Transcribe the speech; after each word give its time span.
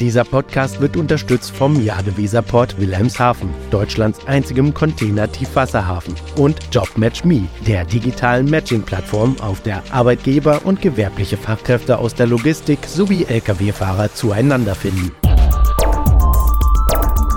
Dieser 0.00 0.24
Podcast 0.24 0.82
wird 0.82 0.94
unterstützt 0.96 1.56
vom 1.56 1.82
Jadeweserport 1.82 2.78
Wilhelmshaven, 2.78 3.48
Deutschlands 3.70 4.26
einzigem 4.26 4.74
Container-Tiefwasserhafen, 4.74 6.14
und 6.36 6.58
JobMatchMe, 6.70 7.48
der 7.66 7.86
digitalen 7.86 8.50
Matching-Plattform, 8.50 9.36
auf 9.40 9.62
der 9.62 9.82
Arbeitgeber 9.90 10.60
und 10.64 10.82
gewerbliche 10.82 11.38
Fachkräfte 11.38 11.96
aus 11.96 12.14
der 12.14 12.26
Logistik 12.26 12.80
sowie 12.86 13.24
Lkw-Fahrer 13.24 14.12
zueinander 14.12 14.74
finden. 14.74 15.12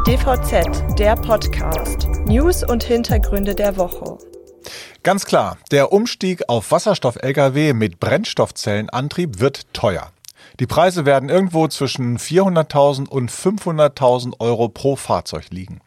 DVZ, 0.06 1.00
der 1.00 1.16
Podcast. 1.16 2.10
News 2.26 2.64
und 2.64 2.84
Hintergründe 2.84 3.56
der 3.56 3.78
Woche. 3.78 4.18
Ganz 5.04 5.26
klar, 5.26 5.58
der 5.72 5.94
Umstieg 5.94 6.44
auf 6.50 6.72
Wasserstoff-Lkw 6.72 7.72
mit 7.72 8.02
Brennstoffzellenantrieb 8.02 9.40
wird 9.40 9.74
teuer. 9.74 10.12
Die 10.60 10.68
Preise 10.68 11.06
werden 11.06 11.30
irgendwo 11.30 11.70
zwischen 11.70 12.18
400.000 12.18 13.08
und 13.08 13.32
500.000 13.32 14.40
Euro 14.40 14.68
pro 14.68 14.98
Fahrzeug 14.98 15.46
liegen. 15.52 15.80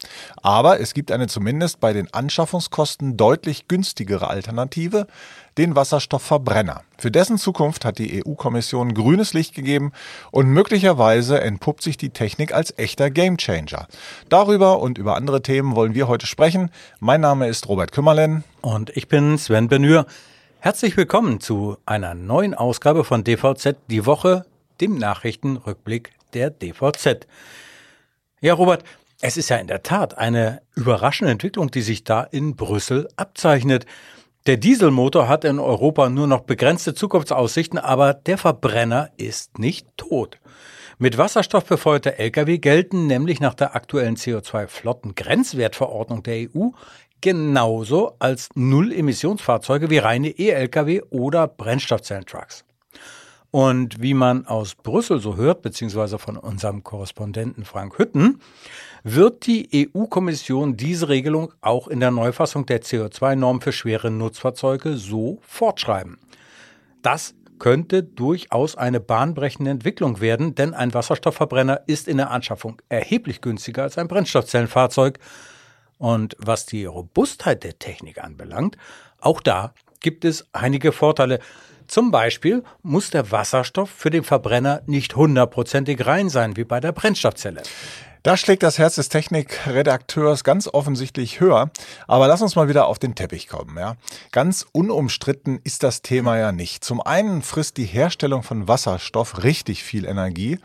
Aber 0.42 0.80
es 0.80 0.94
gibt 0.94 1.12
eine 1.12 1.26
zumindest 1.26 1.78
bei 1.78 1.92
den 1.92 2.12
Anschaffungskosten 2.14 3.18
deutlich 3.18 3.68
günstigere 3.68 4.30
Alternative, 4.30 5.06
den 5.58 5.76
Wasserstoffverbrenner. 5.76 6.80
Für 6.96 7.10
dessen 7.10 7.36
Zukunft 7.36 7.84
hat 7.84 7.98
die 7.98 8.24
EU-Kommission 8.24 8.94
grünes 8.94 9.34
Licht 9.34 9.54
gegeben 9.54 9.92
und 10.30 10.46
möglicherweise 10.46 11.42
entpuppt 11.42 11.82
sich 11.82 11.98
die 11.98 12.10
Technik 12.10 12.54
als 12.54 12.72
echter 12.78 13.10
Gamechanger. 13.10 13.88
Darüber 14.30 14.80
und 14.80 14.96
über 14.96 15.16
andere 15.16 15.42
Themen 15.42 15.76
wollen 15.76 15.94
wir 15.94 16.08
heute 16.08 16.26
sprechen. 16.26 16.70
Mein 16.98 17.20
Name 17.20 17.46
ist 17.46 17.68
Robert 17.68 17.92
Kümmerlen. 17.92 18.42
Und 18.62 18.88
ich 18.96 19.08
bin 19.08 19.36
Sven 19.36 19.68
Benür. 19.68 20.06
Herzlich 20.60 20.96
willkommen 20.96 21.40
zu 21.40 21.76
einer 21.84 22.14
neuen 22.14 22.54
Ausgabe 22.54 23.04
von 23.04 23.24
DVZ 23.24 23.76
Die 23.90 24.06
Woche 24.06 24.46
dem 24.80 24.96
Nachrichtenrückblick 24.96 26.12
der 26.34 26.50
DVZ. 26.50 27.26
Ja, 28.40 28.54
Robert, 28.54 28.84
es 29.20 29.36
ist 29.36 29.50
ja 29.50 29.56
in 29.56 29.68
der 29.68 29.82
Tat 29.82 30.18
eine 30.18 30.62
überraschende 30.74 31.30
Entwicklung, 31.30 31.70
die 31.70 31.82
sich 31.82 32.04
da 32.04 32.22
in 32.22 32.56
Brüssel 32.56 33.08
abzeichnet. 33.16 33.86
Der 34.46 34.56
Dieselmotor 34.56 35.28
hat 35.28 35.44
in 35.44 35.60
Europa 35.60 36.08
nur 36.08 36.26
noch 36.26 36.40
begrenzte 36.40 36.94
Zukunftsaussichten, 36.94 37.78
aber 37.78 38.14
der 38.14 38.38
Verbrenner 38.38 39.10
ist 39.16 39.60
nicht 39.60 39.86
tot. 39.96 40.40
Mit 40.98 41.16
Wasserstoff 41.18 41.64
befeuerte 41.64 42.18
Lkw 42.18 42.58
gelten 42.58 43.06
nämlich 43.06 43.38
nach 43.38 43.54
der 43.54 43.76
aktuellen 43.76 44.16
CO2-Flottengrenzwertverordnung 44.16 46.24
der 46.24 46.48
EU 46.48 46.70
genauso 47.20 48.16
als 48.18 48.48
Null-Emissionsfahrzeuge 48.54 49.90
wie 49.90 49.98
reine 49.98 50.30
E-Lkw 50.30 51.02
oder 51.10 51.46
Brennstoffzellentrucks. 51.46 52.64
Und 53.52 54.00
wie 54.00 54.14
man 54.14 54.46
aus 54.46 54.74
Brüssel 54.74 55.20
so 55.20 55.36
hört, 55.36 55.60
beziehungsweise 55.60 56.18
von 56.18 56.38
unserem 56.38 56.82
Korrespondenten 56.82 57.66
Frank 57.66 57.98
Hütten, 57.98 58.40
wird 59.04 59.46
die 59.46 59.90
EU-Kommission 59.94 60.78
diese 60.78 61.10
Regelung 61.10 61.52
auch 61.60 61.86
in 61.86 62.00
der 62.00 62.10
Neufassung 62.10 62.64
der 62.64 62.80
CO2-Norm 62.80 63.60
für 63.60 63.72
schwere 63.72 64.10
Nutzfahrzeuge 64.10 64.96
so 64.96 65.38
fortschreiben. 65.42 66.18
Das 67.02 67.34
könnte 67.58 68.02
durchaus 68.02 68.74
eine 68.74 69.00
bahnbrechende 69.00 69.70
Entwicklung 69.70 70.22
werden, 70.22 70.54
denn 70.54 70.72
ein 70.72 70.94
Wasserstoffverbrenner 70.94 71.82
ist 71.86 72.08
in 72.08 72.16
der 72.16 72.30
Anschaffung 72.30 72.80
erheblich 72.88 73.42
günstiger 73.42 73.82
als 73.82 73.98
ein 73.98 74.08
Brennstoffzellenfahrzeug. 74.08 75.18
Und 75.98 76.36
was 76.38 76.64
die 76.64 76.86
Robustheit 76.86 77.64
der 77.64 77.78
Technik 77.78 78.24
anbelangt, 78.24 78.78
auch 79.20 79.42
da 79.42 79.74
gibt 80.00 80.24
es 80.24 80.46
einige 80.52 80.90
Vorteile. 80.90 81.38
Zum 81.92 82.10
Beispiel 82.10 82.62
muss 82.82 83.10
der 83.10 83.30
Wasserstoff 83.32 83.90
für 83.90 84.08
den 84.08 84.24
Verbrenner 84.24 84.80
nicht 84.86 85.14
hundertprozentig 85.14 86.06
rein 86.06 86.30
sein, 86.30 86.56
wie 86.56 86.64
bei 86.64 86.80
der 86.80 86.90
Brennstoffzelle. 86.90 87.62
Da 88.24 88.36
schlägt 88.36 88.62
das 88.62 88.78
Herz 88.78 88.94
des 88.94 89.08
Technikredakteurs 89.08 90.44
ganz 90.44 90.68
offensichtlich 90.68 91.40
höher. 91.40 91.70
Aber 92.06 92.28
lass 92.28 92.40
uns 92.40 92.54
mal 92.54 92.68
wieder 92.68 92.86
auf 92.86 93.00
den 93.00 93.16
Teppich 93.16 93.48
kommen. 93.48 93.76
Ja? 93.76 93.96
Ganz 94.30 94.64
unumstritten 94.70 95.58
ist 95.64 95.82
das 95.82 96.02
Thema 96.02 96.38
ja 96.38 96.52
nicht. 96.52 96.84
Zum 96.84 97.00
einen 97.00 97.42
frisst 97.42 97.78
die 97.78 97.84
Herstellung 97.84 98.44
von 98.44 98.68
Wasserstoff 98.68 99.42
richtig 99.42 99.82
viel 99.82 100.04
Energie. 100.04 100.60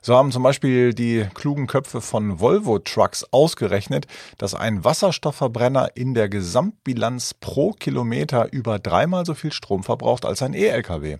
So 0.00 0.16
haben 0.16 0.32
zum 0.32 0.42
Beispiel 0.42 0.94
die 0.94 1.26
klugen 1.34 1.66
Köpfe 1.66 2.00
von 2.00 2.40
Volvo 2.40 2.78
Trucks 2.78 3.26
ausgerechnet, 3.30 4.06
dass 4.38 4.54
ein 4.54 4.82
Wasserstoffverbrenner 4.82 5.90
in 5.94 6.14
der 6.14 6.30
Gesamtbilanz 6.30 7.34
pro 7.34 7.72
Kilometer 7.72 8.50
über 8.54 8.78
dreimal 8.78 9.26
so 9.26 9.34
viel 9.34 9.52
Strom 9.52 9.82
verbraucht 9.82 10.24
als 10.24 10.40
ein 10.40 10.54
E-Lkw. 10.54 11.18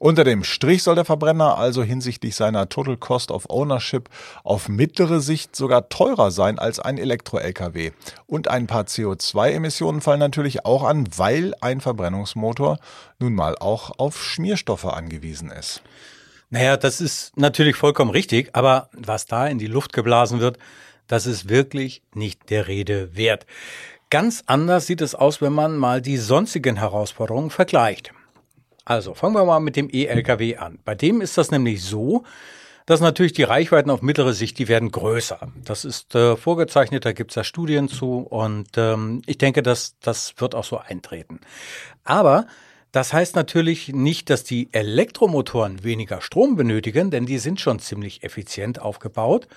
Unter 0.00 0.24
dem 0.24 0.42
Strich 0.42 0.82
soll 0.82 0.96
der 0.96 1.04
Verbrenner 1.04 1.58
also 1.58 1.84
hinsichtlich 1.84 2.34
seiner 2.34 2.68
Total 2.68 2.96
Cost 2.96 3.30
of 3.30 3.48
Ownership 3.48 4.08
auf 4.42 4.68
mittlere 4.68 5.20
Sicht 5.28 5.54
sogar 5.54 5.88
teurer 5.90 6.32
sein 6.32 6.58
als 6.58 6.80
ein 6.80 6.98
Elektro-Lkw. 6.98 7.92
Und 8.26 8.48
ein 8.48 8.66
paar 8.66 8.84
CO2-Emissionen 8.84 10.00
fallen 10.00 10.18
natürlich 10.18 10.64
auch 10.64 10.82
an, 10.82 11.06
weil 11.16 11.54
ein 11.60 11.80
Verbrennungsmotor 11.80 12.78
nun 13.20 13.34
mal 13.34 13.56
auch 13.58 13.92
auf 13.98 14.20
Schmierstoffe 14.24 14.86
angewiesen 14.86 15.50
ist. 15.52 15.82
Naja, 16.50 16.78
das 16.78 17.02
ist 17.02 17.36
natürlich 17.36 17.76
vollkommen 17.76 18.10
richtig, 18.10 18.50
aber 18.54 18.88
was 18.92 19.26
da 19.26 19.46
in 19.46 19.58
die 19.58 19.66
Luft 19.66 19.92
geblasen 19.92 20.40
wird, 20.40 20.58
das 21.06 21.26
ist 21.26 21.48
wirklich 21.48 22.02
nicht 22.14 22.48
der 22.48 22.68
Rede 22.68 23.14
wert. 23.16 23.44
Ganz 24.10 24.44
anders 24.46 24.86
sieht 24.86 25.02
es 25.02 25.14
aus, 25.14 25.42
wenn 25.42 25.52
man 25.52 25.76
mal 25.76 26.00
die 26.00 26.16
sonstigen 26.16 26.76
Herausforderungen 26.76 27.50
vergleicht. 27.50 28.12
Also 28.86 29.12
fangen 29.12 29.34
wir 29.34 29.44
mal 29.44 29.60
mit 29.60 29.76
dem 29.76 29.90
E-Lkw 29.92 30.56
an. 30.56 30.78
Bei 30.86 30.94
dem 30.94 31.20
ist 31.20 31.36
das 31.36 31.50
nämlich 31.50 31.84
so, 31.84 32.24
dass 32.88 33.00
natürlich 33.00 33.34
die 33.34 33.42
Reichweiten 33.42 33.90
auf 33.90 34.00
mittlere 34.00 34.32
Sicht, 34.32 34.58
die 34.58 34.66
werden 34.66 34.90
größer. 34.90 35.52
Das 35.62 35.84
ist 35.84 36.14
äh, 36.14 36.38
vorgezeichnet, 36.38 37.04
da 37.04 37.12
gibt's 37.12 37.34
ja 37.34 37.44
Studien 37.44 37.88
zu 37.88 38.20
und 38.20 38.68
ähm, 38.78 39.20
ich 39.26 39.36
denke, 39.36 39.62
dass 39.62 39.98
das 40.00 40.32
wird 40.38 40.54
auch 40.54 40.64
so 40.64 40.78
eintreten. 40.78 41.40
Aber 42.02 42.46
das 42.90 43.12
heißt 43.12 43.36
natürlich 43.36 43.88
nicht, 43.88 44.30
dass 44.30 44.42
die 44.42 44.72
Elektromotoren 44.72 45.84
weniger 45.84 46.22
Strom 46.22 46.56
benötigen, 46.56 47.10
denn 47.10 47.26
die 47.26 47.36
sind 47.36 47.60
schon 47.60 47.78
ziemlich 47.78 48.24
effizient 48.24 48.80
aufgebaut. 48.80 49.48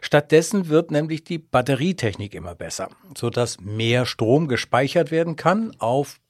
Stattdessen 0.00 0.68
wird 0.68 0.92
nämlich 0.92 1.24
die 1.24 1.38
Batterietechnik 1.38 2.34
immer 2.34 2.54
besser, 2.54 2.90
sodass 3.18 3.60
mehr 3.60 4.06
Strom 4.06 4.46
gespeichert 4.46 5.10
werden 5.10 5.34
kann 5.34 5.74
auf 5.80 6.20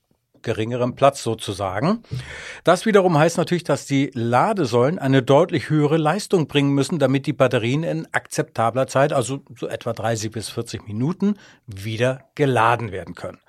geringerem 0.47 0.95
Platz 0.95 1.23
sozusagen. 1.23 2.03
Das 2.65 2.87
wiederum 2.87 3.19
heißt 3.19 3.37
natürlich, 3.37 3.65
dass 3.65 3.85
die 3.85 4.11
Ladesäulen 4.15 4.99
eine 4.99 5.23
deutlich 5.23 5.69
höhere 5.69 5.99
Leistung 5.99 6.47
bringen 6.47 6.71
müssen, 6.71 6.99
damit 6.99 7.27
die 7.27 7.35
Batterien 7.35 7.83
in 7.83 8.07
akzeptabler 8.13 8.87
Zeit, 8.87 9.13
also 9.13 9.41
so 9.59 9.69
etwa 9.69 9.93
30 9.93 10.31
bis 10.31 10.49
40 10.49 10.87
Minuten, 10.87 11.35
wieder 11.67 12.31
geladen 12.35 12.93
werden 12.93 13.15
können. 13.15 13.41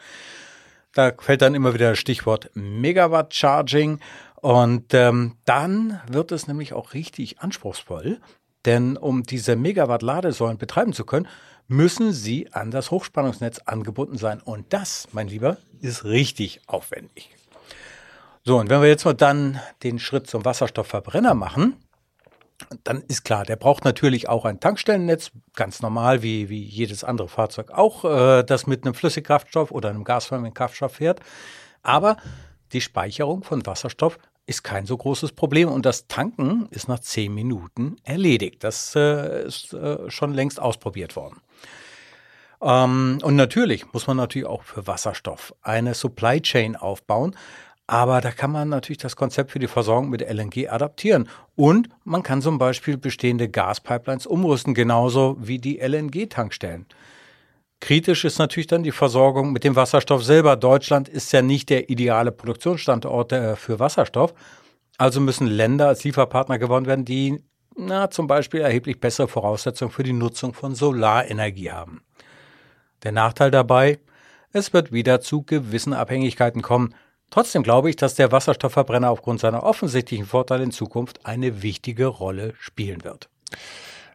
Da 0.93 1.13
fällt 1.19 1.43
dann 1.43 1.53
immer 1.53 1.75
wieder 1.75 1.91
das 1.91 1.99
Stichwort 1.99 2.49
Megawatt 2.55 3.33
Charging. 3.33 3.99
Und 4.41 4.93
ähm, 4.93 5.37
dann 5.45 6.01
wird 6.09 6.31
es 6.31 6.47
nämlich 6.47 6.73
auch 6.73 6.93
richtig 6.93 7.39
anspruchsvoll, 7.39 8.19
denn 8.65 8.97
um 8.97 9.23
diese 9.23 9.55
Megawatt-Ladesäulen 9.55 10.57
betreiben 10.57 10.93
zu 10.93 11.05
können, 11.05 11.27
müssen 11.67 12.13
sie 12.13 12.51
an 12.53 12.71
das 12.71 12.91
Hochspannungsnetz 12.91 13.59
angebunden 13.59 14.17
sein. 14.17 14.41
Und 14.41 14.73
das, 14.73 15.07
mein 15.11 15.27
Lieber, 15.27 15.57
ist 15.81 16.05
richtig 16.05 16.61
aufwendig. 16.67 17.29
So, 18.43 18.57
und 18.57 18.69
wenn 18.69 18.81
wir 18.81 18.87
jetzt 18.87 19.05
mal 19.05 19.13
dann 19.13 19.59
den 19.83 19.99
Schritt 19.99 20.27
zum 20.27 20.45
Wasserstoffverbrenner 20.45 21.33
machen, 21.33 21.75
dann 22.83 23.01
ist 23.07 23.23
klar, 23.23 23.43
der 23.43 23.55
braucht 23.55 23.85
natürlich 23.85 24.29
auch 24.29 24.45
ein 24.45 24.59
Tankstellennetz, 24.59 25.31
ganz 25.53 25.81
normal 25.81 26.23
wie, 26.23 26.49
wie 26.49 26.63
jedes 26.63 27.03
andere 27.03 27.27
Fahrzeug 27.27 27.71
auch, 27.71 28.03
äh, 28.03 28.43
das 28.43 28.65
mit 28.65 28.83
einem 28.85 28.93
Flüssigkraftstoff 28.93 29.71
oder 29.71 29.89
einem 29.89 30.03
gasförmigen 30.03 30.53
Kraftstoff 30.53 30.93
fährt. 30.93 31.19
Aber 31.83 32.17
die 32.73 32.81
Speicherung 32.81 33.43
von 33.43 33.65
Wasserstoff 33.65 34.17
ist 34.45 34.63
kein 34.63 34.85
so 34.85 34.97
großes 34.97 35.33
Problem 35.33 35.69
und 35.69 35.85
das 35.85 36.07
Tanken 36.07 36.67
ist 36.71 36.87
nach 36.87 36.99
zehn 36.99 37.33
Minuten 37.33 37.97
erledigt. 38.03 38.63
Das 38.63 38.95
äh, 38.95 39.45
ist 39.45 39.73
äh, 39.73 40.09
schon 40.09 40.33
längst 40.33 40.59
ausprobiert 40.59 41.15
worden. 41.15 41.41
Ähm, 42.61 43.19
und 43.21 43.35
natürlich 43.35 43.91
muss 43.93 44.07
man 44.07 44.17
natürlich 44.17 44.47
auch 44.47 44.63
für 44.63 44.87
Wasserstoff 44.87 45.53
eine 45.61 45.93
Supply 45.93 46.41
Chain 46.41 46.75
aufbauen. 46.75 47.35
Aber 47.89 48.19
da 48.19 48.31
kann 48.31 48.51
man 48.51 48.67
natürlich 48.67 48.97
das 48.97 49.15
Konzept 49.15 49.51
für 49.51 49.59
die 49.59 49.67
Versorgung 49.67 50.09
mit 50.09 50.21
LNG 50.21 50.67
adaptieren. 50.69 51.29
Und 51.55 51.87
man 52.03 52.21
kann 52.21 52.41
zum 52.41 52.57
Beispiel 52.57 52.97
bestehende 52.97 53.47
Gaspipelines 53.47 54.27
umrüsten, 54.27 54.73
genauso 54.73 55.37
wie 55.39 55.57
die 55.57 55.79
LNG-Tankstellen. 55.79 56.85
Kritisch 57.79 58.25
ist 58.25 58.39
natürlich 58.39 58.67
dann 58.67 58.83
die 58.83 58.91
Versorgung 58.91 59.53
mit 59.53 59.63
dem 59.63 59.75
Wasserstoff 59.75 60.23
selber. 60.23 60.57
Deutschland 60.57 61.07
ist 61.07 61.31
ja 61.31 61.41
nicht 61.41 61.69
der 61.69 61.89
ideale 61.89 62.31
Produktionsstandort 62.33 63.31
äh, 63.31 63.55
für 63.55 63.79
Wasserstoff. 63.79 64.33
Also 64.97 65.21
müssen 65.21 65.47
Länder 65.47 65.87
als 65.87 66.03
Lieferpartner 66.03 66.57
gewonnen 66.57 66.87
werden, 66.87 67.05
die 67.05 67.41
na, 67.77 68.09
zum 68.09 68.25
Beispiel 68.25 68.61
erheblich 68.61 68.99
bessere 68.99 69.27
Voraussetzungen 69.27 69.91
für 69.91 70.03
die 70.03 70.13
Nutzung 70.13 70.53
von 70.55 70.73
Solarenergie 70.73 71.71
haben. 71.71 72.01
Der 73.07 73.13
Nachteil 73.13 73.51
dabei, 73.51 73.99
es 74.51 74.73
wird 74.73 74.91
wieder 74.91 75.21
zu 75.21 75.41
gewissen 75.41 75.93
Abhängigkeiten 75.93 76.61
kommen. 76.61 76.93
Trotzdem 77.29 77.63
glaube 77.63 77.89
ich, 77.89 77.95
dass 77.95 78.15
der 78.15 78.33
Wasserstoffverbrenner 78.33 79.09
aufgrund 79.09 79.39
seiner 79.39 79.63
offensichtlichen 79.63 80.25
Vorteile 80.25 80.65
in 80.65 80.73
Zukunft 80.73 81.25
eine 81.25 81.61
wichtige 81.63 82.07
Rolle 82.07 82.53
spielen 82.59 83.05
wird. 83.05 83.29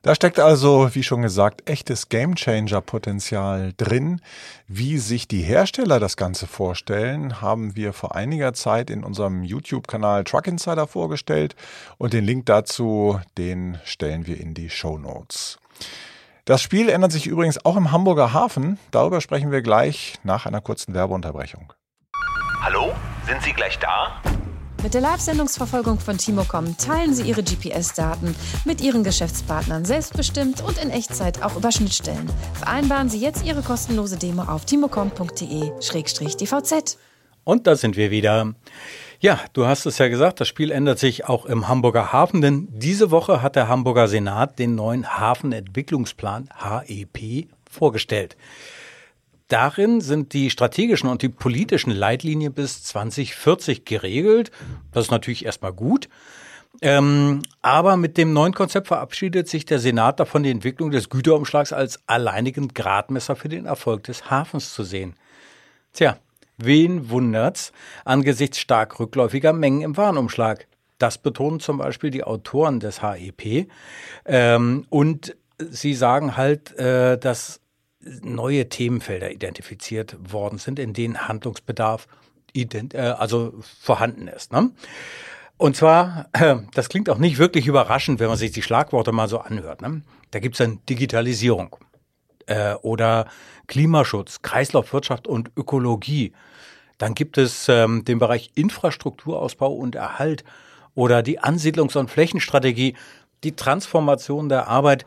Da 0.02 0.14
steckt 0.14 0.38
also, 0.38 0.94
wie 0.94 1.02
schon 1.02 1.22
gesagt, 1.22 1.70
echtes 1.70 2.10
Gamechanger-Potenzial 2.10 3.72
drin. 3.78 4.20
Wie 4.68 4.98
sich 4.98 5.26
die 5.26 5.40
Hersteller 5.40 5.98
das 5.98 6.18
Ganze 6.18 6.46
vorstellen, 6.46 7.40
haben 7.40 7.74
wir 7.74 7.94
vor 7.94 8.14
einiger 8.14 8.52
Zeit 8.52 8.90
in 8.90 9.04
unserem 9.04 9.42
YouTube-Kanal 9.42 10.24
Truck 10.24 10.48
Insider 10.48 10.86
vorgestellt 10.86 11.56
und 11.96 12.12
den 12.12 12.26
Link 12.26 12.44
dazu, 12.44 13.18
den 13.38 13.78
stellen 13.84 14.26
wir 14.26 14.38
in 14.38 14.52
die 14.52 14.68
Show 14.68 14.98
Notes. 14.98 15.58
Das 16.44 16.60
Spiel 16.60 16.88
ändert 16.88 17.12
sich 17.12 17.28
übrigens 17.28 17.64
auch 17.64 17.76
im 17.76 17.92
Hamburger 17.92 18.32
Hafen. 18.32 18.76
Darüber 18.90 19.20
sprechen 19.20 19.52
wir 19.52 19.62
gleich 19.62 20.18
nach 20.24 20.44
einer 20.44 20.60
kurzen 20.60 20.92
Werbeunterbrechung. 20.92 21.72
Hallo, 22.60 22.92
sind 23.28 23.40
Sie 23.42 23.52
gleich 23.52 23.78
da? 23.78 24.20
Mit 24.82 24.94
der 24.94 25.02
Live-Sendungsverfolgung 25.02 26.00
von 26.00 26.18
Timocom 26.18 26.76
teilen 26.78 27.14
Sie 27.14 27.22
Ihre 27.22 27.44
GPS-Daten 27.44 28.34
mit 28.64 28.80
Ihren 28.80 29.04
Geschäftspartnern 29.04 29.84
selbstbestimmt 29.84 30.62
und 30.62 30.82
in 30.82 30.90
Echtzeit 30.90 31.44
auch 31.44 31.54
über 31.54 31.70
Schnittstellen. 31.70 32.28
Vereinbaren 32.54 33.08
Sie 33.08 33.20
jetzt 33.20 33.44
Ihre 33.44 33.62
kostenlose 33.62 34.18
Demo 34.18 34.42
auf 34.42 34.64
timocom.de-dvz. 34.64 36.96
Und 37.44 37.66
da 37.68 37.76
sind 37.76 37.96
wir 37.96 38.10
wieder. 38.10 38.52
Ja, 39.22 39.38
du 39.52 39.66
hast 39.66 39.86
es 39.86 39.98
ja 39.98 40.08
gesagt, 40.08 40.40
das 40.40 40.48
Spiel 40.48 40.72
ändert 40.72 40.98
sich 40.98 41.28
auch 41.28 41.46
im 41.46 41.68
Hamburger 41.68 42.12
Hafen, 42.12 42.40
denn 42.40 42.66
diese 42.72 43.12
Woche 43.12 43.40
hat 43.40 43.54
der 43.54 43.68
Hamburger 43.68 44.08
Senat 44.08 44.58
den 44.58 44.74
neuen 44.74 45.16
Hafenentwicklungsplan 45.16 46.48
HEP 46.58 47.46
vorgestellt. 47.70 48.36
Darin 49.46 50.00
sind 50.00 50.32
die 50.32 50.50
strategischen 50.50 51.08
und 51.08 51.22
die 51.22 51.28
politischen 51.28 51.92
Leitlinien 51.92 52.52
bis 52.52 52.82
2040 52.82 53.84
geregelt. 53.84 54.50
Das 54.90 55.04
ist 55.04 55.12
natürlich 55.12 55.44
erstmal 55.44 55.72
gut. 55.72 56.08
Ähm, 56.80 57.42
aber 57.60 57.96
mit 57.96 58.18
dem 58.18 58.32
neuen 58.32 58.54
Konzept 58.54 58.88
verabschiedet 58.88 59.48
sich 59.48 59.64
der 59.64 59.78
Senat 59.78 60.18
davon, 60.18 60.42
die 60.42 60.50
Entwicklung 60.50 60.90
des 60.90 61.10
Güterumschlags 61.10 61.72
als 61.72 62.00
alleinigen 62.08 62.74
Gradmesser 62.74 63.36
für 63.36 63.48
den 63.48 63.66
Erfolg 63.66 64.02
des 64.02 64.32
Hafens 64.32 64.74
zu 64.74 64.82
sehen. 64.82 65.14
Tja, 65.92 66.16
wen 66.64 67.10
wundert's 67.10 67.72
angesichts 68.04 68.58
stark 68.58 68.98
rückläufiger 68.98 69.52
Mengen 69.52 69.82
im 69.82 69.96
Warenumschlag? 69.96 70.66
Das 70.98 71.18
betonen 71.18 71.60
zum 71.60 71.78
Beispiel 71.78 72.10
die 72.10 72.24
Autoren 72.24 72.80
des 72.80 73.02
HEP. 73.02 73.68
Ähm, 74.24 74.86
und 74.88 75.36
sie 75.58 75.94
sagen 75.94 76.36
halt, 76.36 76.76
äh, 76.78 77.18
dass 77.18 77.60
neue 78.00 78.68
Themenfelder 78.68 79.30
identifiziert 79.30 80.16
worden 80.32 80.58
sind, 80.58 80.78
in 80.78 80.92
denen 80.92 81.28
Handlungsbedarf 81.28 82.06
ident 82.52 82.94
äh, 82.94 83.14
also 83.18 83.54
vorhanden 83.80 84.28
ist. 84.28 84.52
Ne? 84.52 84.70
Und 85.56 85.76
zwar, 85.76 86.28
äh, 86.32 86.56
das 86.74 86.88
klingt 86.88 87.08
auch 87.10 87.18
nicht 87.18 87.38
wirklich 87.38 87.66
überraschend, 87.66 88.20
wenn 88.20 88.28
man 88.28 88.36
sich 88.36 88.52
die 88.52 88.62
Schlagworte 88.62 89.12
mal 89.12 89.28
so 89.28 89.38
anhört. 89.38 89.82
Ne? 89.82 90.02
Da 90.30 90.40
gibt 90.40 90.54
es 90.54 90.58
dann 90.58 90.80
Digitalisierung 90.88 91.76
äh, 92.46 92.74
oder 92.74 93.26
Klimaschutz, 93.66 94.42
Kreislaufwirtschaft 94.42 95.26
und 95.26 95.50
Ökologie. 95.56 96.32
Dann 96.98 97.14
gibt 97.14 97.38
es 97.38 97.68
ähm, 97.68 98.04
den 98.04 98.18
Bereich 98.18 98.50
Infrastrukturausbau 98.54 99.72
und 99.72 99.94
Erhalt 99.94 100.44
oder 100.94 101.22
die 101.22 101.40
Ansiedlungs- 101.40 101.96
und 101.96 102.10
Flächenstrategie, 102.10 102.94
die 103.44 103.56
Transformation 103.56 104.48
der 104.48 104.68
Arbeit 104.68 105.04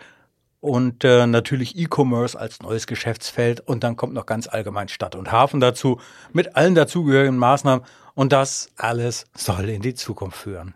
und 0.59 1.03
äh, 1.03 1.27
natürlich 1.27 1.77
E-Commerce 1.77 2.37
als 2.37 2.61
neues 2.61 2.87
Geschäftsfeld 2.87 3.59
und 3.61 3.83
dann 3.83 3.95
kommt 3.95 4.13
noch 4.13 4.25
ganz 4.25 4.47
allgemein 4.47 4.87
Stadt 4.87 5.15
und 5.15 5.31
Hafen 5.31 5.59
dazu 5.59 5.99
mit 6.33 6.55
allen 6.55 6.73
dazugehörigen 6.73 7.37
Maßnahmen 7.37 7.85
und 8.15 8.33
das 8.33 8.71
alles 8.75 9.25
soll 9.35 9.69
in 9.69 9.83
die 9.83 9.93
Zukunft 9.93 10.37
führen. 10.37 10.73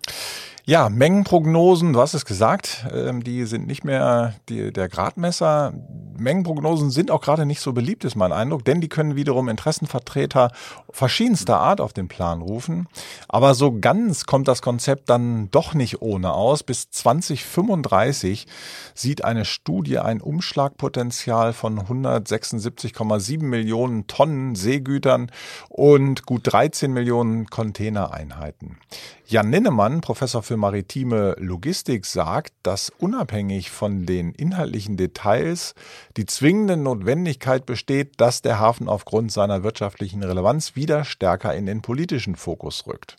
Ja, 0.70 0.88
Mengenprognosen, 0.88 1.94
du 1.94 2.00
hast 2.00 2.14
es 2.14 2.26
gesagt, 2.26 2.86
ähm, 2.94 3.24
die 3.24 3.46
sind 3.46 3.66
nicht 3.66 3.84
mehr 3.84 4.36
die, 4.50 4.72
der 4.72 4.88
Gradmesser. 4.88 5.74
Mengenprognosen 6.20 6.92
sind 6.92 7.10
auch 7.10 7.22
gerade 7.22 7.48
nicht 7.48 7.60
so 7.60 7.74
beliebt, 7.74 8.04
ist 8.04 8.16
mein 8.16 8.32
Eindruck, 8.32 8.66
denn 8.66 8.80
die 8.80 8.88
können 8.88 9.16
wiederum 9.16 9.50
Interessenvertreter 9.50 10.52
verschiedenster 10.92 11.58
Art 11.58 11.82
auf 11.82 11.92
den 11.92 12.08
Plan 12.08 12.44
rufen. 12.44 12.88
Aber 13.28 13.56
so 13.56 13.80
ganz 13.80 14.26
kommt 14.26 14.48
das 14.48 14.62
Konzept 14.62 15.10
dann 15.10 15.50
doch 15.50 15.74
nicht 15.74 16.04
ohne 16.04 16.34
aus. 16.34 16.62
Bis 16.62 16.92
2035 16.92 18.46
sieht 18.94 19.24
eine 19.24 19.46
Studie 19.46 19.98
ein 19.98 20.22
Umschlagpotenzial 20.22 21.54
von 21.54 21.80
176,7 21.80 23.42
Millionen 23.42 24.06
Tonnen 24.06 24.54
Seegütern 24.54 25.32
und 25.70 26.28
gut 26.28 26.42
13 26.44 26.94
Millionen 26.94 27.48
Containereinheiten. 27.48 28.78
Jan 29.26 29.50
Ninnemann, 29.52 30.02
Professor 30.02 30.42
für 30.42 30.58
maritime 30.60 31.36
Logistik, 31.40 32.06
sagt, 32.06 32.54
dass 32.64 32.92
unabhängig 33.00 33.72
von 33.72 34.06
den 34.06 34.32
inhaltlichen 34.34 34.98
Details 34.98 35.74
die 36.18 36.26
zwingende 36.26 36.78
Notwendigkeit 36.78 37.66
besteht, 37.66 38.22
dass 38.22 38.42
der 38.42 38.60
Hafen 38.60 38.88
aufgrund 38.88 39.32
seiner 39.32 39.64
wirtschaftlichen 39.64 40.24
Relevanz 40.24 40.76
wieder 40.76 41.06
stärker 41.06 41.56
in 41.56 41.66
den 41.66 41.82
politischen 41.82 42.36
Fokus 42.36 42.86
rückt. 42.86 43.16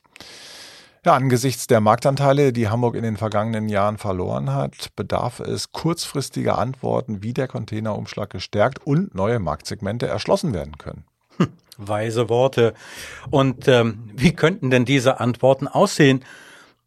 Ja, 1.04 1.14
angesichts 1.14 1.66
der 1.66 1.80
Marktanteile, 1.80 2.52
die 2.52 2.68
Hamburg 2.68 2.94
in 2.94 3.02
den 3.02 3.16
vergangenen 3.16 3.70
Jahren 3.70 3.96
verloren 3.96 4.52
hat, 4.52 4.94
bedarf 4.96 5.40
es 5.40 5.72
kurzfristiger 5.72 6.58
Antworten, 6.58 7.22
wie 7.22 7.32
der 7.32 7.48
Containerumschlag 7.48 8.28
gestärkt 8.28 8.86
und 8.86 9.14
neue 9.14 9.38
Marktsegmente 9.38 10.06
erschlossen 10.06 10.52
werden 10.52 10.76
können. 10.76 11.04
Weise 11.78 12.28
Worte. 12.28 12.74
Und 13.30 13.66
ähm, 13.66 14.10
wie 14.14 14.32
könnten 14.32 14.70
denn 14.70 14.84
diese 14.84 15.20
Antworten 15.20 15.68
aussehen? 15.68 16.22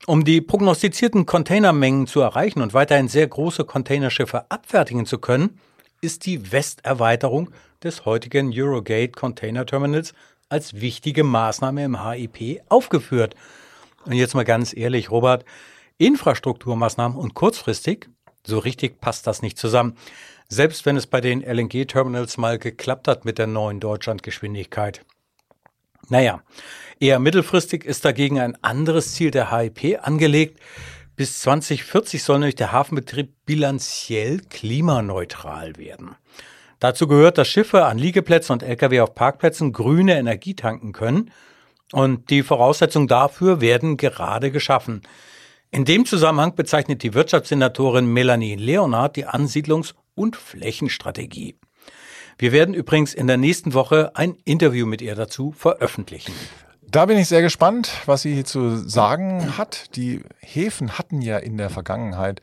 Um 0.06 0.26
die 0.26 0.42
prognostizierten 0.42 1.26
Containermengen 1.26 2.08
zu 2.08 2.20
erreichen 2.20 2.62
und 2.62 2.74
weiterhin 2.74 3.08
sehr 3.08 3.28
große 3.28 3.64
Containerschiffe 3.64 4.50
abfertigen 4.52 5.06
zu 5.06 5.18
können, 5.18 5.60
ist 6.02 6.26
die 6.26 6.52
Westerweiterung 6.52 7.52
des 7.84 8.06
heutigen 8.06 8.52
Eurogate 8.54 9.14
Container 9.14 9.66
Terminals 9.66 10.14
als 10.50 10.82
wichtige 10.82 11.24
Maßnahme 11.24 11.86
im 11.86 12.06
HIP 12.06 12.62
aufgeführt. 12.70 13.36
Und 14.06 14.14
jetzt 14.14 14.36
mal 14.36 14.44
ganz 14.44 14.76
ehrlich, 14.76 15.10
Robert, 15.10 15.46
Infrastrukturmaßnahmen 15.98 17.18
und 17.18 17.34
kurzfristig, 17.34 18.10
so 18.46 18.60
richtig 18.60 19.00
passt 19.00 19.26
das 19.26 19.42
nicht 19.42 19.58
zusammen 19.58 19.96
selbst 20.54 20.86
wenn 20.86 20.96
es 20.96 21.08
bei 21.08 21.22
den 21.22 21.42
LNG-Terminals 21.42 22.38
mal 22.38 22.60
geklappt 22.60 23.08
hat 23.08 23.26
mit 23.26 23.38
der 23.38 23.48
neuen 23.48 23.80
Deutschlandgeschwindigkeit. 23.80 25.04
Naja, 26.10 26.42
eher 27.00 27.20
mittelfristig 27.20 27.86
ist 27.86 28.06
dagegen 28.06 28.40
ein 28.40 28.62
anderes 28.64 29.14
Ziel 29.14 29.32
der 29.32 29.52
HIP 29.52 30.00
angelegt. 30.02 30.60
Bis 31.16 31.42
2040 31.42 32.24
soll 32.24 32.40
nämlich 32.40 32.56
der 32.56 32.72
Hafenbetrieb 32.72 33.34
bilanziell 33.46 34.40
klimaneutral 34.50 35.78
werden. 35.78 36.16
Dazu 36.80 37.08
gehört, 37.08 37.38
dass 37.38 37.48
Schiffe 37.48 37.86
an 37.86 37.98
Liegeplätzen 37.98 38.54
und 38.54 38.64
Lkw 38.64 39.02
auf 39.02 39.16
Parkplätzen 39.16 39.72
grüne 39.72 40.18
Energie 40.18 40.56
tanken 40.56 40.92
können. 40.92 41.32
Und 41.92 42.30
die 42.30 42.44
Voraussetzungen 42.44 43.08
dafür 43.08 43.62
werden 43.62 43.98
gerade 43.98 44.52
geschaffen. 44.52 45.04
In 45.72 45.86
dem 45.86 46.06
Zusammenhang 46.06 46.56
bezeichnet 46.56 47.04
die 47.04 47.14
Wirtschaftssenatorin 47.14 48.06
Melanie 48.06 48.56
Leonard 48.56 49.16
die 49.16 49.28
Ansiedlungs- 49.28 49.94
und 50.16 50.36
Flächenstrategie. 50.36 51.56
Wir 52.38 52.52
werden 52.52 52.74
übrigens 52.74 53.14
in 53.14 53.28
der 53.28 53.38
nächsten 53.38 53.74
Woche 53.74 54.12
ein 54.16 54.36
Interview 54.46 54.86
mit 54.86 55.02
ihr 55.02 55.16
dazu 55.16 55.52
veröffentlichen. 55.52 56.34
Da 56.82 57.08
bin 57.08 57.18
ich 57.18 57.28
sehr 57.28 57.42
gespannt, 57.42 57.92
was 58.06 58.22
sie 58.22 58.36
hier 58.36 58.46
zu 58.46 58.78
sagen 58.88 59.58
hat. 59.58 59.96
Die 59.96 60.22
Häfen 60.40 61.00
hatten 61.00 61.22
ja 61.22 61.38
in 61.38 61.58
der 61.58 61.72
Vergangenheit 61.72 62.42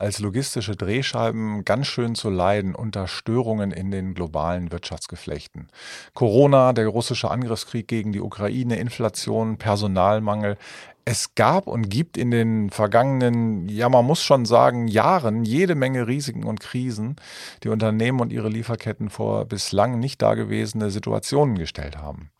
als 0.00 0.18
logistische 0.18 0.76
Drehscheiben 0.76 1.66
ganz 1.66 1.86
schön 1.86 2.14
zu 2.14 2.30
leiden 2.30 2.74
unter 2.74 3.06
Störungen 3.06 3.70
in 3.70 3.90
den 3.90 4.14
globalen 4.14 4.72
Wirtschaftsgeflechten. 4.72 5.68
Corona, 6.14 6.72
der 6.72 6.88
russische 6.88 7.30
Angriffskrieg 7.30 7.86
gegen 7.86 8.12
die 8.12 8.22
Ukraine, 8.22 8.76
Inflation, 8.76 9.58
Personalmangel. 9.58 10.56
Es 11.04 11.34
gab 11.34 11.66
und 11.66 11.88
gibt 11.88 12.16
in 12.16 12.30
den 12.30 12.70
vergangenen, 12.70 13.68
ja 13.68 13.88
man 13.88 14.04
muss 14.04 14.22
schon 14.22 14.44
sagen, 14.44 14.86
Jahren 14.86 15.44
jede 15.44 15.74
Menge 15.74 16.06
Risiken 16.06 16.44
und 16.44 16.60
Krisen, 16.60 17.16
die 17.64 17.68
Unternehmen 17.68 18.20
und 18.20 18.32
ihre 18.32 18.48
Lieferketten 18.48 19.10
vor 19.10 19.46
bislang 19.46 19.98
nicht 19.98 20.22
dagewesene 20.22 20.90
Situationen 20.90 21.56
gestellt 21.56 21.96
haben. 21.98 22.30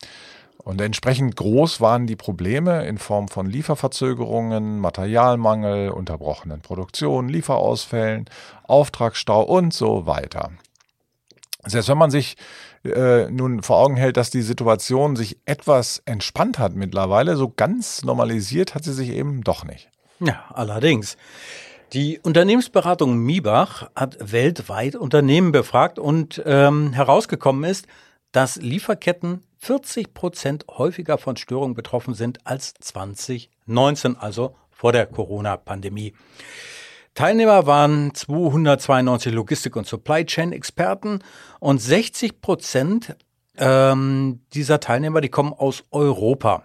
Und 0.59 0.81
entsprechend 0.81 1.37
groß 1.37 1.81
waren 1.81 2.07
die 2.07 2.17
Probleme 2.17 2.87
in 2.87 2.99
Form 2.99 3.29
von 3.29 3.47
Lieferverzögerungen, 3.47 4.79
Materialmangel, 4.79 5.89
unterbrochenen 5.89 6.61
Produktionen, 6.61 7.31
Lieferausfällen, 7.31 8.27
Auftragsstau 8.65 9.43
und 9.43 9.73
so 9.73 10.07
weiter. 10.07 10.51
Selbst 11.65 11.89
wenn 11.89 11.99
man 11.99 12.11
sich 12.11 12.37
äh, 12.85 13.31
nun 13.31 13.63
vor 13.63 13.79
Augen 13.79 13.97
hält, 13.97 14.17
dass 14.17 14.31
die 14.31 14.43
Situation 14.43 15.17
sich 15.17 15.39
etwas 15.45 16.03
entspannt 16.07 16.59
hat 16.59 16.75
mittlerweile, 16.75 17.37
so 17.37 17.49
ganz 17.49 18.05
normalisiert 18.05 18.75
hat 18.75 18.85
sie 18.85 18.93
sich 18.93 19.11
eben 19.11 19.43
doch 19.43 19.65
nicht. 19.65 19.91
Ja, 20.21 20.45
allerdings. 20.53 21.17
Die 21.93 22.21
Unternehmensberatung 22.23 23.19
Miebach 23.19 23.91
hat 23.97 24.17
weltweit 24.21 24.95
Unternehmen 24.95 25.51
befragt 25.51 25.99
und 25.99 26.41
ähm, 26.47 26.93
herausgekommen 26.93 27.69
ist, 27.69 27.87
dass 28.31 28.57
Lieferketten 28.57 29.43
40 29.59 30.15
Prozent 30.15 30.67
häufiger 30.69 31.19
von 31.19 31.37
Störungen 31.37 31.75
betroffen 31.75 32.15
sind 32.15 32.47
als 32.47 32.75
2019, 32.75 34.17
also 34.17 34.55
vor 34.71 34.93
der 34.93 35.07
Corona-Pandemie. 35.07 36.15
Teilnehmer 37.21 37.67
waren 37.67 38.15
292 38.15 39.35
Logistik- 39.35 39.77
und 39.77 39.87
Supply 39.87 40.25
Chain-Experten 40.25 41.19
und 41.59 41.79
60 41.79 42.41
Prozent 42.41 43.15
ähm, 43.59 44.41
dieser 44.55 44.81
Teilnehmer, 44.81 45.21
die 45.21 45.29
kommen 45.29 45.53
aus 45.53 45.85
Europa. 45.91 46.63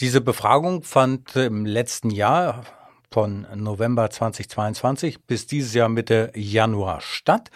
Diese 0.00 0.20
Befragung 0.20 0.82
fand 0.82 1.36
im 1.36 1.64
letzten 1.64 2.10
Jahr 2.10 2.64
von 3.12 3.46
November 3.54 4.10
2022 4.10 5.22
bis 5.26 5.46
dieses 5.46 5.74
Jahr 5.74 5.88
Mitte 5.88 6.32
Januar 6.34 7.00
statt. 7.00 7.52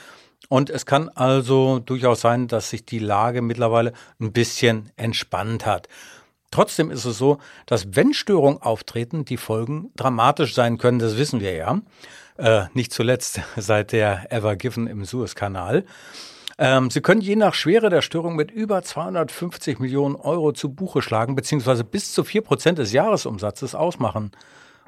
Und 0.49 0.71
es 0.71 0.87
kann 0.87 1.09
also 1.09 1.81
durchaus 1.81 2.21
sein, 2.21 2.47
dass 2.47 2.71
sich 2.71 2.87
die 2.87 3.01
Lage 3.01 3.43
mittlerweile 3.43 3.95
ein 4.21 4.33
bisschen 4.33 4.93
entspannt 4.95 5.67
hat. 5.67 5.89
Trotzdem 6.51 6.91
ist 6.91 7.05
es 7.05 7.17
so, 7.19 7.39
dass 7.67 7.95
wenn 7.95 8.13
Störungen 8.13 8.61
auftreten, 8.61 9.25
die 9.25 9.37
Folgen 9.37 9.91
dramatisch 9.97 10.55
sein 10.55 10.79
können, 10.79 10.99
das 10.99 11.17
wissen 11.17 11.41
wir 11.41 11.55
ja. 11.55 11.81
Äh, 12.39 12.65
nicht 12.75 12.93
zuletzt 12.93 13.41
seit 13.57 13.93
der 13.93 14.33
Ever 14.33 14.57
Given 14.57 14.87
im 14.87 15.05
Suezkanal. 15.05 15.85
Ähm, 16.59 16.91
Sie 16.91 17.01
können 17.01 17.21
je 17.21 17.37
nach 17.37 17.55
Schwere 17.55 17.89
der 17.89 18.03
Störung 18.03 18.37
mit 18.37 18.51
über 18.51 18.83
250 18.83 19.79
Millionen 19.79 20.17
Euro 20.17 20.53
zu 20.53 20.71
Buche 20.71 21.03
schlagen, 21.03 21.35
beziehungsweise 21.35 21.85
bis 21.85 22.13
zu 22.13 22.25
vier 22.25 22.43
Prozent 22.43 22.79
des 22.79 22.93
Jahresumsatzes 22.93 23.75
ausmachen. 23.75 24.33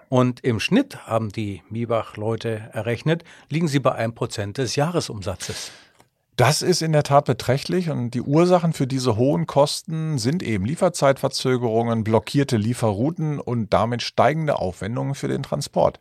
Und 0.09 0.45
im 0.45 0.61
Schnitt 0.61 1.07
haben 1.07 1.31
die 1.31 1.63
Miebach-Leute 1.71 2.69
errechnet, 2.73 3.25
liegen 3.49 3.69
sie 3.69 3.79
bei 3.79 3.93
einem 3.93 4.15
Prozent 4.15 4.59
des 4.59 4.77
Jahresumsatzes. 4.77 5.73
Das 6.37 6.63
ist 6.63 6.81
in 6.81 6.93
der 6.93 7.03
Tat 7.03 7.27
beträchtlich 7.27 7.91
und 7.91 8.13
die 8.13 8.23
Ursachen 8.23 8.73
für 8.73 8.87
diese 8.87 9.17
hohen 9.17 9.47
Kosten 9.47 10.17
sind 10.17 10.43
eben 10.43 10.65
Lieferzeitverzögerungen, 10.65 12.05
blockierte 12.05 12.57
Lieferrouten 12.57 13.39
und 13.39 13.71
damit 13.75 14.01
steigende 14.01 14.59
Aufwendungen 14.59 15.15
für 15.15 15.29
den 15.29 15.43
Transport. 15.43 16.01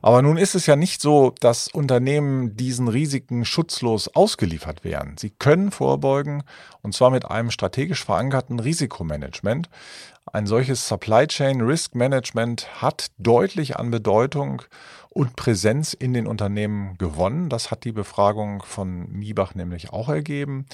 Aber 0.00 0.22
nun 0.22 0.38
ist 0.38 0.54
es 0.54 0.64
ja 0.64 0.74
nicht 0.74 1.02
so, 1.02 1.34
dass 1.40 1.68
Unternehmen 1.68 2.56
diesen 2.56 2.88
Risiken 2.88 3.44
schutzlos 3.44 4.08
ausgeliefert 4.08 4.84
wären. 4.84 5.16
Sie 5.18 5.30
können 5.30 5.70
vorbeugen 5.70 6.44
und 6.80 6.94
zwar 6.94 7.10
mit 7.10 7.26
einem 7.30 7.50
strategisch 7.50 8.02
verankerten 8.02 8.60
Risikomanagement. 8.60 9.68
Ein 10.32 10.46
solches 10.46 10.86
Supply 10.86 11.26
Chain 11.26 11.60
Risk 11.60 11.94
Management 11.94 12.82
hat 12.82 13.08
deutlich 13.18 13.76
an 13.76 13.90
Bedeutung 13.90 14.62
und 15.10 15.36
Präsenz 15.36 15.94
in 15.94 16.12
den 16.12 16.26
Unternehmen 16.26 16.96
gewonnen. 16.98 17.48
Das 17.48 17.70
hat 17.70 17.84
die 17.84 17.92
Befragung 17.92 18.62
von 18.62 19.10
Miebach 19.10 19.54
nämlich 19.54 19.90
auch 19.90 20.08
ergeben. 20.08 20.66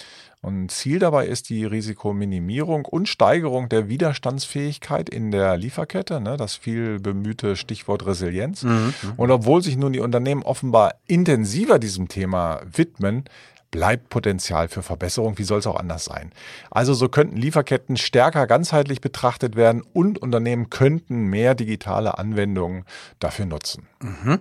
Und 0.43 0.71
Ziel 0.71 0.99
dabei 0.99 1.27
ist 1.27 1.49
die 1.49 1.65
Risikominimierung 1.65 2.85
und 2.85 3.09
Steigerung 3.09 3.71
der 3.71 3.89
Widerstandsfähigkeit 3.89 5.09
in 5.09 5.31
der 5.31 5.57
Lieferkette, 5.57 6.21
ne, 6.21 6.37
das 6.37 6.57
viel 6.57 7.01
bemühte 7.01 7.57
Stichwort 7.57 8.05
Resilienz. 8.05 8.65
Mhm. 8.65 8.93
Und 9.17 9.31
obwohl 9.31 9.63
sich 9.63 9.79
nun 9.79 9.95
die 9.95 10.01
Unternehmen 10.01 10.43
offenbar 10.43 10.97
intensiver 11.07 11.79
diesem 11.79 12.09
Thema 12.09 12.61
widmen, 12.71 13.25
bleibt 13.75 14.09
Potenzial 14.09 14.69
für 14.69 14.85
Verbesserung. 14.85 15.37
Wie 15.37 15.43
soll 15.43 15.59
es 15.59 15.67
auch 15.67 15.75
anders 15.75 16.05
sein? 16.05 16.31
Also 16.71 16.95
so 16.95 17.09
könnten 17.09 17.37
Lieferketten 17.37 17.97
stärker 17.97 18.47
ganzheitlich 18.47 19.01
betrachtet 19.01 19.57
werden 19.57 19.83
und 19.93 20.19
Unternehmen 20.19 20.71
könnten 20.71 21.25
mehr 21.25 21.57
digitale 21.57 22.17
Anwendungen 22.17 22.85
dafür 23.19 23.47
nutzen. 23.47 23.89
Mhm. 24.01 24.39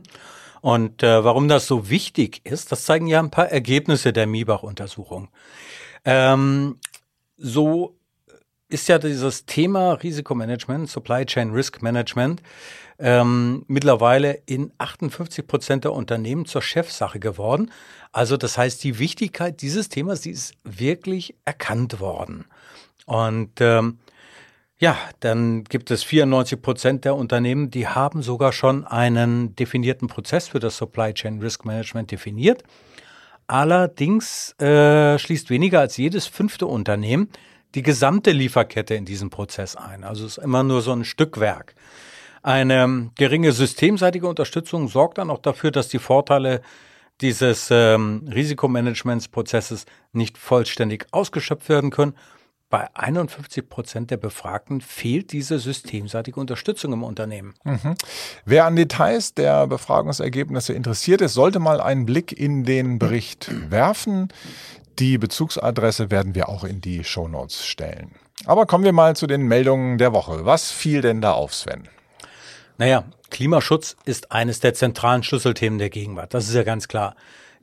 Und 0.62 1.02
äh, 1.02 1.24
warum 1.24 1.48
das 1.48 1.66
so 1.66 1.90
wichtig 1.90 2.42
ist, 2.46 2.72
das 2.72 2.86
zeigen 2.86 3.08
ja 3.08 3.18
ein 3.18 3.32
paar 3.32 3.50
Ergebnisse 3.50 4.14
der 4.14 4.28
Miebach-Untersuchung. 4.28 5.30
Ähm, 6.06 6.78
so 7.36 7.98
ist 8.74 8.90
ja 8.90 8.98
dieses 8.98 9.46
Thema 9.46 9.94
Risikomanagement, 9.94 10.90
Supply 10.90 11.26
Chain 11.26 11.52
Risk 11.52 11.84
Management, 11.84 12.42
ähm, 12.98 13.64
mittlerweile 13.68 14.42
in 14.48 14.72
58 14.80 15.46
Prozent 15.46 15.84
der 15.84 15.94
Unternehmen 15.94 16.46
zur 16.46 16.64
Chefsache 16.64 17.20
geworden. 17.20 17.72
Also 18.12 18.36
das 18.36 18.58
heißt, 18.58 18.84
die 18.84 18.98
Wichtigkeit 18.98 19.62
dieses 19.62 19.90
Themas, 19.90 20.22
die 20.22 20.32
ist 20.32 20.56
wirklich 20.64 21.36
erkannt 21.46 22.00
worden. 22.00 22.46
Und 23.06 23.62
ähm, 23.62 24.00
ja, 24.80 24.98
dann 25.20 25.64
gibt 25.66 25.92
es 25.92 26.04
94 26.04 26.60
Prozent 26.60 27.06
der 27.06 27.16
Unternehmen, 27.16 27.70
die 27.70 27.88
haben 27.88 28.24
sogar 28.24 28.52
schon 28.52 28.86
einen 28.86 29.56
definierten 29.56 30.08
Prozess 30.08 30.48
für 30.48 30.60
das 30.60 30.78
Supply 30.78 31.14
Chain 31.14 31.40
Risk 31.40 31.64
Management 31.64 32.12
definiert. 32.12 32.64
Allerdings 33.46 34.60
äh, 34.60 35.20
schließt 35.20 35.52
weniger 35.52 35.80
als 35.80 35.98
jedes 35.98 36.26
fünfte 36.26 36.66
Unternehmen 36.66 37.30
die 37.76 37.84
gesamte 37.84 38.32
Lieferkette 38.32 38.96
in 38.96 39.06
diesen 39.06 39.30
Prozess 39.30 39.76
ein. 39.76 40.04
Also 40.04 40.26
es 40.26 40.38
ist 40.38 40.44
immer 40.44 40.64
nur 40.64 40.82
so 40.82 40.92
ein 40.92 41.06
Stückwerk. 41.06 41.76
Eine 42.42 43.12
geringe 43.16 43.54
systemseitige 43.54 44.28
Unterstützung 44.28 44.90
sorgt 44.90 45.18
dann 45.18 45.30
auch 45.30 45.40
dafür, 45.40 45.72
dass 45.72 45.88
die 45.88 46.00
Vorteile 46.00 46.62
dieses 47.22 47.70
ähm, 47.72 48.28
Risikomanagementsprozesses 48.34 49.86
nicht 50.12 50.38
vollständig 50.38 51.08
ausgeschöpft 51.12 51.70
werden 51.70 51.90
können. 51.90 52.16
Bei 52.70 52.90
51 52.96 53.70
Prozent 53.70 54.10
der 54.10 54.18
Befragten 54.18 54.82
fehlt 54.82 55.32
diese 55.32 55.60
systemseitige 55.60 56.40
Unterstützung 56.40 56.92
im 56.94 57.04
Unternehmen. 57.04 57.54
Mhm. 57.64 57.94
Wer 58.46 58.66
an 58.66 58.76
Details 58.76 59.36
der 59.36 59.68
Befragungsergebnisse 59.68 60.74
interessiert 60.74 61.22
ist, 61.22 61.36
sollte 61.36 61.60
mal 61.60 61.80
einen 61.80 62.08
Blick 62.08 62.32
in 62.32 62.64
den 62.64 62.98
Bericht 62.98 63.52
werfen. 63.70 64.30
Die 65.00 65.18
Bezugsadresse 65.18 66.12
werden 66.12 66.36
wir 66.36 66.50
auch 66.50 66.64
in 66.64 66.80
die 66.80 67.04
Shownotes 67.04 67.66
stellen. 67.66 68.12
Aber 68.46 68.66
kommen 68.66 68.84
wir 68.84 68.94
mal 68.94 69.16
zu 69.16 69.26
den 69.26 69.44
Meldungen 69.44 69.98
der 69.98 70.14
Woche. 70.14 70.46
Was 70.46 70.72
fiel 70.72 71.02
denn 71.02 71.22
da 71.22 71.34
auf, 71.34 71.54
Sven? 71.54 71.88
Naja, 72.78 73.06
Klimaschutz 73.30 73.96
ist 74.06 74.32
eines 74.32 74.60
der 74.60 74.74
zentralen 74.74 75.24
Schlüsselthemen 75.24 75.80
der 75.80 75.90
Gegenwart. 75.90 76.34
Das 76.34 76.48
ist 76.48 76.54
ja 76.54 76.64
ganz 76.64 76.88
klar. 76.88 77.16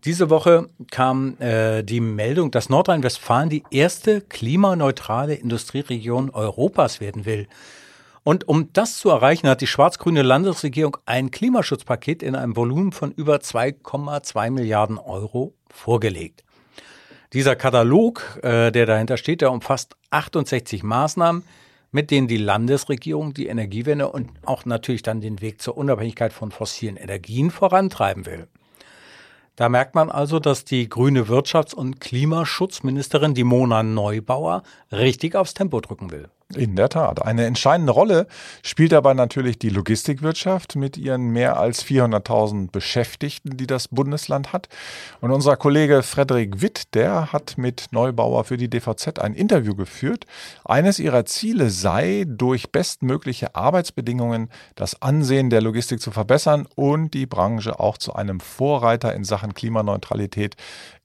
Diese 0.04 0.30
Woche 0.30 0.70
kam 0.90 1.36
äh, 1.40 1.82
die 1.82 2.00
Meldung, 2.00 2.50
dass 2.50 2.70
Nordrhein-Westfalen 2.70 3.50
die 3.50 3.64
erste 3.70 4.22
klimaneutrale 4.22 5.34
Industrieregion 5.34 6.30
Europas 6.30 7.00
werden 7.00 7.26
will. 7.26 7.46
Und 8.24 8.48
um 8.48 8.72
das 8.72 8.98
zu 8.98 9.10
erreichen, 9.10 9.48
hat 9.48 9.60
die 9.60 9.66
schwarz-grüne 9.66 10.22
Landesregierung 10.22 10.96
ein 11.06 11.30
Klimaschutzpaket 11.30 12.22
in 12.22 12.34
einem 12.34 12.56
Volumen 12.56 12.92
von 12.92 13.12
über 13.12 13.36
2,2 13.36 14.50
Milliarden 14.50 14.98
Euro 14.98 15.54
vorgelegt. 15.68 16.44
Dieser 17.32 17.54
Katalog, 17.54 18.40
äh, 18.42 18.72
der 18.72 18.86
dahinter 18.86 19.16
steht, 19.16 19.40
der 19.40 19.52
umfasst 19.52 19.94
68 20.10 20.82
Maßnahmen, 20.82 21.44
mit 21.92 22.10
denen 22.10 22.26
die 22.26 22.36
Landesregierung 22.36 23.34
die 23.34 23.46
Energiewende 23.46 24.08
und 24.08 24.30
auch 24.44 24.64
natürlich 24.64 25.02
dann 25.02 25.20
den 25.20 25.40
Weg 25.40 25.62
zur 25.62 25.76
Unabhängigkeit 25.76 26.32
von 26.32 26.50
fossilen 26.50 26.96
Energien 26.96 27.50
vorantreiben 27.50 28.26
will. 28.26 28.48
Da 29.54 29.68
merkt 29.68 29.94
man 29.94 30.10
also, 30.10 30.40
dass 30.40 30.64
die 30.64 30.88
grüne 30.88 31.24
Wirtschafts- 31.28 31.74
und 31.74 32.00
Klimaschutzministerin, 32.00 33.34
die 33.34 33.44
Mona 33.44 33.82
Neubauer, 33.82 34.62
richtig 34.90 35.36
aufs 35.36 35.54
Tempo 35.54 35.80
drücken 35.80 36.10
will. 36.10 36.28
In 36.56 36.74
der 36.74 36.88
Tat. 36.88 37.22
Eine 37.24 37.46
entscheidende 37.46 37.92
Rolle 37.92 38.26
spielt 38.64 38.90
dabei 38.90 39.14
natürlich 39.14 39.60
die 39.60 39.68
Logistikwirtschaft 39.68 40.74
mit 40.74 40.96
ihren 40.96 41.28
mehr 41.28 41.58
als 41.58 41.84
400.000 41.84 42.72
Beschäftigten, 42.72 43.56
die 43.56 43.68
das 43.68 43.86
Bundesland 43.86 44.52
hat. 44.52 44.68
Und 45.20 45.30
unser 45.30 45.56
Kollege 45.56 46.02
Frederik 46.02 46.60
Witt, 46.60 46.94
der 46.94 47.32
hat 47.32 47.56
mit 47.56 47.86
Neubauer 47.92 48.42
für 48.42 48.56
die 48.56 48.68
DVZ 48.68 49.20
ein 49.20 49.34
Interview 49.34 49.76
geführt. 49.76 50.26
Eines 50.64 50.98
ihrer 50.98 51.24
Ziele 51.24 51.70
sei, 51.70 52.24
durch 52.26 52.72
bestmögliche 52.72 53.54
Arbeitsbedingungen 53.54 54.50
das 54.74 55.00
Ansehen 55.02 55.50
der 55.50 55.60
Logistik 55.60 56.00
zu 56.00 56.10
verbessern 56.10 56.66
und 56.74 57.14
die 57.14 57.26
Branche 57.26 57.78
auch 57.78 57.96
zu 57.96 58.14
einem 58.14 58.40
Vorreiter 58.40 59.14
in 59.14 59.22
Sachen 59.22 59.54
Klimaneutralität 59.54 60.56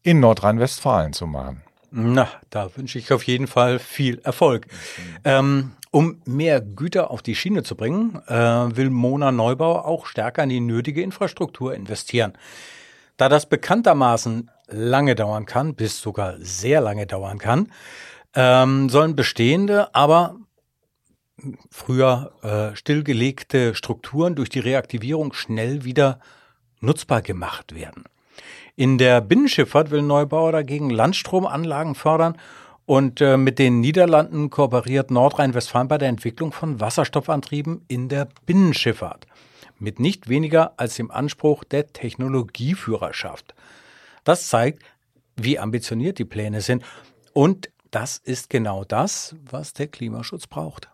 in 0.02 0.20
Nordrhein-Westfalen 0.20 1.14
zu 1.14 1.28
machen. 1.28 1.62
Na, 1.98 2.28
da 2.50 2.76
wünsche 2.76 3.00
ich 3.00 3.14
auf 3.14 3.24
jeden 3.24 3.48
Fall 3.48 3.80
viel 3.80 4.20
Erfolg. 4.20 4.68
Ähm, 5.24 5.72
um 5.92 6.22
mehr 6.26 6.60
Güter 6.60 7.10
auf 7.10 7.22
die 7.22 7.36
Schiene 7.36 7.64
zu 7.64 7.78
bringen, 7.78 8.22
äh, 8.28 8.34
will 8.34 8.90
Mona 8.90 9.32
Neubau 9.32 9.80
auch 9.80 10.06
stärker 10.06 10.44
in 10.44 10.50
die 10.50 10.60
nötige 10.60 11.02
Infrastruktur 11.02 11.74
investieren. 11.74 12.34
Da 13.16 13.30
das 13.30 13.48
bekanntermaßen 13.48 14.52
lange 14.68 15.16
dauern 15.16 15.46
kann, 15.46 15.76
bis 15.76 16.02
sogar 16.02 16.36
sehr 16.40 16.82
lange 16.82 17.08
dauern 17.08 17.38
kann, 17.38 17.72
ähm, 18.34 18.90
sollen 18.90 19.16
bestehende, 19.16 19.96
aber 19.96 20.36
früher 21.72 22.34
äh, 22.42 22.76
stillgelegte 22.76 23.74
Strukturen 23.74 24.36
durch 24.36 24.50
die 24.50 24.60
Reaktivierung 24.60 25.32
schnell 25.32 25.86
wieder 25.86 26.20
nutzbar 26.82 27.22
gemacht 27.22 27.74
werden. 27.74 28.04
In 28.78 28.98
der 28.98 29.22
Binnenschifffahrt 29.22 29.90
will 29.90 30.02
Neubauer 30.02 30.52
dagegen 30.52 30.90
Landstromanlagen 30.90 31.96
fördern 31.96 32.38
und 32.86 33.22
äh, 33.22 33.38
mit 33.38 33.58
den 33.58 33.80
Niederlanden 33.80 34.50
kooperiert 34.50 35.12
Nordrhein-Westfalen 35.12 35.88
bei 35.88 35.98
der 35.98 36.10
Entwicklung 36.10 36.52
von 36.52 36.82
Wasserstoffantrieben 36.82 37.86
in 37.88 38.10
der 38.10 38.28
Binnenschifffahrt. 38.46 39.28
Mit 39.80 40.00
nicht 40.02 40.28
weniger 40.28 40.74
als 40.76 40.96
dem 40.96 41.10
Anspruch 41.10 41.64
der 41.64 41.94
Technologieführerschaft. 41.94 43.56
Das 44.26 44.48
zeigt, 44.48 44.84
wie 45.38 45.58
ambitioniert 45.58 46.20
die 46.20 46.26
Pläne 46.26 46.60
sind. 46.60 46.84
Und 47.34 47.70
das 47.92 48.18
ist 48.18 48.50
genau 48.50 48.84
das, 48.84 49.36
was 49.50 49.72
der 49.72 49.88
Klimaschutz 49.88 50.48
braucht. 50.48 50.90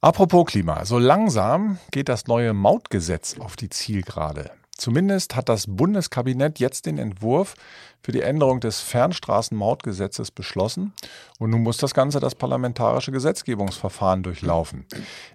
Apropos 0.00 0.46
Klima, 0.46 0.86
so 0.86 0.98
langsam 0.98 1.78
geht 1.90 2.08
das 2.08 2.28
neue 2.28 2.54
Mautgesetz 2.54 3.38
auf 3.38 3.56
die 3.56 3.68
Zielgerade. 3.68 4.52
Zumindest 4.78 5.34
hat 5.34 5.48
das 5.48 5.66
Bundeskabinett 5.66 6.60
jetzt 6.60 6.86
den 6.86 6.98
Entwurf 6.98 7.54
für 8.00 8.12
die 8.12 8.22
Änderung 8.22 8.60
des 8.60 8.80
Fernstraßenmautgesetzes 8.80 10.30
beschlossen 10.30 10.92
und 11.40 11.50
nun 11.50 11.64
muss 11.64 11.78
das 11.78 11.94
Ganze 11.94 12.20
das 12.20 12.36
parlamentarische 12.36 13.10
Gesetzgebungsverfahren 13.10 14.22
durchlaufen. 14.22 14.86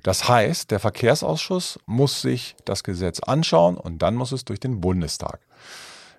Das 0.02 0.30
heißt, 0.30 0.72
der 0.72 0.80
Verkehrsausschuss 0.80 1.78
muss 1.86 2.22
sich 2.22 2.56
das 2.64 2.86
Gesetz 2.86 3.20
anschauen 3.20 3.76
und 3.76 4.02
dann 4.02 4.16
muss 4.16 4.32
es 4.32 4.46
durch 4.46 4.62
den 4.62 4.80
Bundestag. 4.80 5.42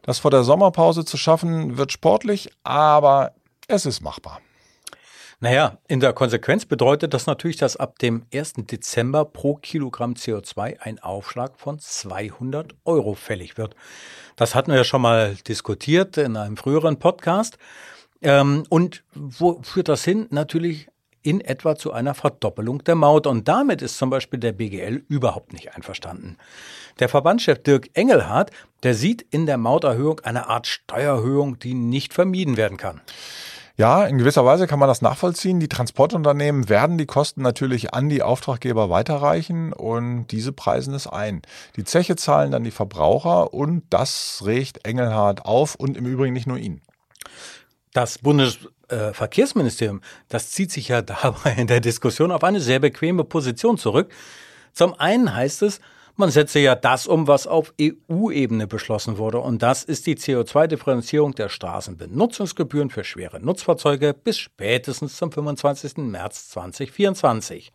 Das 0.03 0.19
vor 0.19 0.31
der 0.31 0.45
Sommerpause 0.45 1.07
zu 1.07 1.17
schaffen, 1.17 1.79
wird 1.79 1.93
sportlich, 1.93 2.51
aber 2.63 3.33
es 3.69 3.87
ist 3.87 4.03
machbar. 4.03 4.43
Naja, 5.45 5.77
in 5.89 6.01
der 6.01 6.15
Konsequenz 6.15 6.65
bedeutet 6.65 7.13
das 7.13 7.27
natürlich, 7.27 7.59
dass 7.59 7.77
ab 7.77 7.99
dem 7.99 8.25
1. 8.33 8.55
Dezember 8.61 9.27
pro 9.27 9.57
Kilogramm 9.57 10.15
CO2 10.15 10.81
ein 10.81 10.99
Aufschlag 11.01 11.59
von 11.59 11.79
200 11.79 12.75
Euro 12.87 13.13
fällig 13.13 13.59
wird. 13.59 13.77
Das 14.37 14.55
hatten 14.55 14.71
wir 14.71 14.79
ja 14.79 14.85
schon 14.85 15.03
mal 15.03 15.37
diskutiert 15.47 16.17
in 16.17 16.39
einem 16.39 16.57
früheren 16.57 16.99
Podcast. 16.99 17.59
Ähm, 18.23 18.65
und 18.71 19.05
wo 19.13 19.61
führt 19.61 19.91
das 19.91 20.03
hin? 20.03 20.29
Natürlich 20.31 20.89
in 21.21 21.43
etwa 21.43 21.77
zu 21.77 21.93
einer 21.93 22.15
Verdoppelung 22.15 22.83
der 22.83 22.95
Maut. 22.95 23.27
Und 23.27 23.47
damit 23.47 23.83
ist 23.83 23.99
zum 23.99 24.09
Beispiel 24.09 24.41
der 24.41 24.53
BGL 24.53 25.05
überhaupt 25.09 25.53
nicht 25.53 25.77
einverstanden. 25.77 26.39
Der 27.01 27.11
Verbandschef 27.11 27.63
Dirk 27.63 27.91
Engelhardt, 27.93 28.51
der 28.83 28.95
sieht 28.95 29.21
in 29.29 29.45
der 29.45 29.59
Mauterhöhung 29.59 30.21
eine 30.21 30.49
Art 30.49 30.67
Steuererhöhung, 30.67 31.59
die 31.59 31.75
nicht 31.75 32.15
vermieden 32.15 32.57
werden 32.57 32.79
kann. 32.79 33.03
Ja, 33.77 34.05
in 34.05 34.19
gewisser 34.19 34.45
Weise 34.45 34.69
kann 34.69 34.79
man 34.79 34.89
das 34.89 35.03
nachvollziehen. 35.03 35.59
Die 35.59 35.67
Transportunternehmen 35.67 36.69
werden 36.69 36.97
die 36.97 37.07
Kosten 37.07 37.43
natürlich 37.43 37.93
an 37.93 38.09
die 38.09 38.23
Auftraggeber 38.23 38.89
weiterreichen 38.89 39.73
und 39.73 40.29
diese 40.29 40.53
preisen 40.53 40.95
es 40.95 41.09
ein. 41.09 41.43
Die 41.75 41.83
Zeche 41.83 42.15
zahlen 42.15 42.53
dann 42.53 42.63
die 42.63 42.71
Verbraucher 42.71 43.53
und 43.53 43.83
das 43.91 44.43
regt 44.45 44.87
Engelhardt 44.87 45.45
auf 45.45 45.75
und 45.75 45.97
im 45.97 46.07
Übrigen 46.07 46.35
nicht 46.35 46.47
nur 46.47 46.59
ihn. 46.59 46.83
Das 47.93 48.19
Bundesverkehrsministerium, 48.19 50.03
das 50.29 50.53
zieht 50.53 50.71
sich 50.71 50.87
ja 50.87 51.03
dabei 51.03 51.55
in 51.57 51.67
der 51.67 51.81
Diskussion 51.81 52.31
auf 52.31 52.45
eine 52.45 52.61
sehr 52.61 52.79
bequeme 52.79 53.25
Position 53.25 53.77
zurück. 53.77 54.13
Zum 54.73 54.95
einen 54.95 55.35
heißt 55.35 55.63
es, 55.63 55.81
man 56.17 56.31
setze 56.31 56.61
ja 56.61 56.75
das 56.75 57.07
um, 57.07 57.27
was 57.27 57.47
auf 57.47 57.75
EU-Ebene 57.81 58.67
beschlossen 58.67 59.19
wurde. 59.19 59.39
Und 59.39 59.63
das 59.63 59.85
ist 59.85 60.07
die 60.07 60.17
CO2-Differenzierung 60.17 61.35
der 61.35 61.49
Straßenbenutzungsgebühren 61.49 62.91
für 62.91 63.05
schwere 63.05 63.41
Nutzfahrzeuge 63.41 64.15
bis 64.15 64.39
spätestens 64.39 65.17
zum 65.17 65.33
25. 65.33 65.97
März 65.99 66.51
2024. 66.51 67.73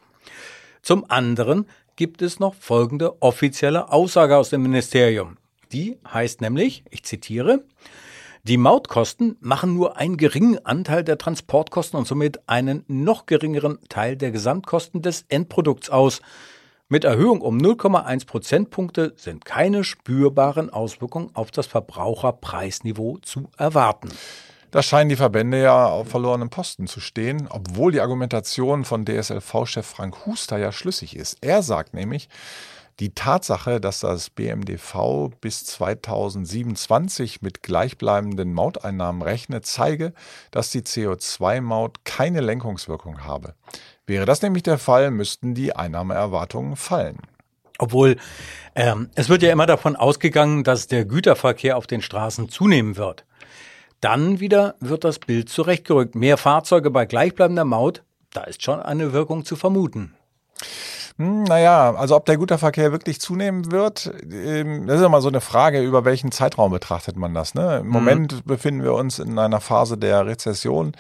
Zum 0.82 1.06
anderen 1.10 1.66
gibt 1.96 2.22
es 2.22 2.40
noch 2.40 2.56
folgende 2.56 3.22
offizielle 3.22 3.92
Aussage 3.92 4.38
aus 4.38 4.50
dem 4.50 4.62
Ministerium. 4.62 5.38
Die 5.72 5.98
heißt 6.12 6.42
nämlich, 6.42 6.84
ich 6.90 7.04
zitiere, 7.04 7.64
die 8.44 8.58
Mautkosten 8.58 9.36
machen 9.42 9.74
nur 9.74 9.98
einen 9.98 10.16
geringen 10.16 10.66
Anteil 10.66 11.04
der 11.04 11.18
Transportkosten 11.18 12.00
und 12.00 12.08
somit 12.08 12.40
einen 12.48 12.86
noch 12.88 13.26
geringeren 13.26 13.80
Teil 13.90 14.16
der 14.16 14.32
Gesamtkosten 14.32 15.02
des 15.02 15.26
Endprodukts 15.28 15.90
aus. 15.90 16.22
Mit 16.92 17.04
Erhöhung 17.04 17.42
um 17.42 17.60
0,1 17.60 18.26
Prozentpunkte 18.26 19.14
sind 19.16 19.46
keine 19.46 19.84
spürbaren 19.84 20.72
Auswirkungen 20.72 21.30
auf 21.36 21.52
das 21.52 21.68
Verbraucherpreisniveau 21.68 23.20
zu 23.22 23.52
erwarten. 23.60 24.10
Da 24.72 24.82
scheinen 24.82 25.10
die 25.10 25.16
Verbände 25.16 25.62
ja 25.62 25.86
auf 25.86 26.08
verlorenen 26.08 26.50
Posten 26.50 26.88
zu 26.88 27.00
stehen, 27.00 27.48
obwohl 27.52 27.92
die 27.92 28.02
Argumentation 28.02 28.86
von 28.86 29.06
DSLV-Chef 29.06 29.86
Frank 29.86 30.26
Huster 30.26 30.58
ja 30.58 30.72
schlüssig 30.72 31.16
ist. 31.16 31.38
Er 31.42 31.62
sagt 31.62 31.94
nämlich, 31.94 32.28
die 33.00 33.14
Tatsache, 33.14 33.80
dass 33.80 34.00
das 34.00 34.32
BMDV 34.32 35.30
bis 35.40 35.66
2027 35.66 37.44
mit 37.44 37.62
gleichbleibenden 37.62 38.52
Mauteinnahmen 38.52 39.22
rechnet, 39.22 39.68
zeige, 39.68 40.12
dass 40.50 40.72
die 40.72 40.82
CO2-Maut 40.82 42.04
keine 42.04 42.42
Lenkungswirkung 42.42 43.24
habe. 43.26 43.54
Wäre 44.10 44.26
das 44.26 44.42
nämlich 44.42 44.64
der 44.64 44.80
Fall, 44.80 45.12
müssten 45.12 45.54
die 45.54 45.76
Einnahmeerwartungen 45.76 46.76
fallen. 46.76 47.20
Obwohl 47.78 48.18
ähm, 48.76 49.12
es 49.14 49.30
wird 49.30 49.44
ja 49.44 49.52
immer 49.52 49.68
davon 49.68 49.96
ausgegangen, 49.96 50.64
dass 50.64 50.88
der 50.88 51.06
Güterverkehr 51.06 51.78
auf 51.78 51.86
den 51.86 52.02
Straßen 52.02 52.50
zunehmen 52.50 52.98
wird. 52.98 53.24
Dann 54.02 54.40
wieder 54.40 54.74
wird 54.80 55.04
das 55.04 55.20
Bild 55.20 55.50
zurechtgerückt. 55.50 56.16
Mehr 56.16 56.38
Fahrzeuge 56.38 56.90
bei 56.90 57.06
gleichbleibender 57.06 57.66
Maut, 57.66 58.04
da 58.34 58.46
ist 58.46 58.64
schon 58.64 58.80
eine 58.80 59.14
Wirkung 59.14 59.46
zu 59.46 59.56
vermuten. 59.56 60.16
Hm, 61.20 61.44
naja, 61.44 61.94
also 61.96 62.16
ob 62.16 62.26
der 62.26 62.38
Güterverkehr 62.38 62.94
wirklich 62.94 63.20
zunehmen 63.20 63.74
wird, 63.74 64.10
ähm, 64.32 64.88
das 64.88 65.02
ist 65.02 65.06
immer 65.06 65.20
so 65.20 65.28
eine 65.28 65.42
Frage, 65.42 65.82
über 65.82 66.06
welchen 66.06 66.32
Zeitraum 66.32 66.72
betrachtet 66.72 67.18
man 67.18 67.34
das. 67.34 67.56
Ne? 67.56 67.80
Im 67.80 67.88
mhm. 67.88 67.92
Moment 67.92 68.46
befinden 68.46 68.84
wir 68.84 68.94
uns 68.94 69.20
in 69.20 69.38
einer 69.38 69.60
Phase 69.60 69.98
der 69.98 70.26
Rezession, 70.26 70.94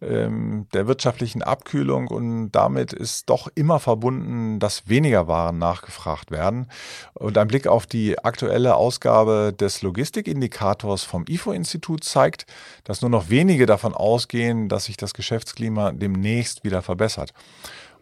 ähm, 0.00 0.68
der 0.74 0.86
wirtschaftlichen 0.86 1.42
Abkühlung 1.42 2.06
und 2.06 2.52
damit 2.52 2.92
ist 2.92 3.28
doch 3.28 3.48
immer 3.56 3.80
verbunden, 3.80 4.60
dass 4.60 4.88
weniger 4.88 5.26
Waren 5.26 5.58
nachgefragt 5.58 6.30
werden. 6.30 6.68
Und 7.14 7.36
ein 7.36 7.48
Blick 7.48 7.66
auf 7.66 7.86
die 7.86 8.16
aktuelle 8.20 8.76
Ausgabe 8.76 9.52
des 9.58 9.82
Logistikindikators 9.82 11.02
vom 11.02 11.24
IFO-Institut 11.28 12.04
zeigt, 12.04 12.46
dass 12.84 13.00
nur 13.00 13.10
noch 13.10 13.28
wenige 13.28 13.66
davon 13.66 13.92
ausgehen, 13.92 14.68
dass 14.68 14.84
sich 14.84 14.96
das 14.96 15.14
Geschäftsklima 15.14 15.90
demnächst 15.90 16.62
wieder 16.62 16.80
verbessert. 16.80 17.32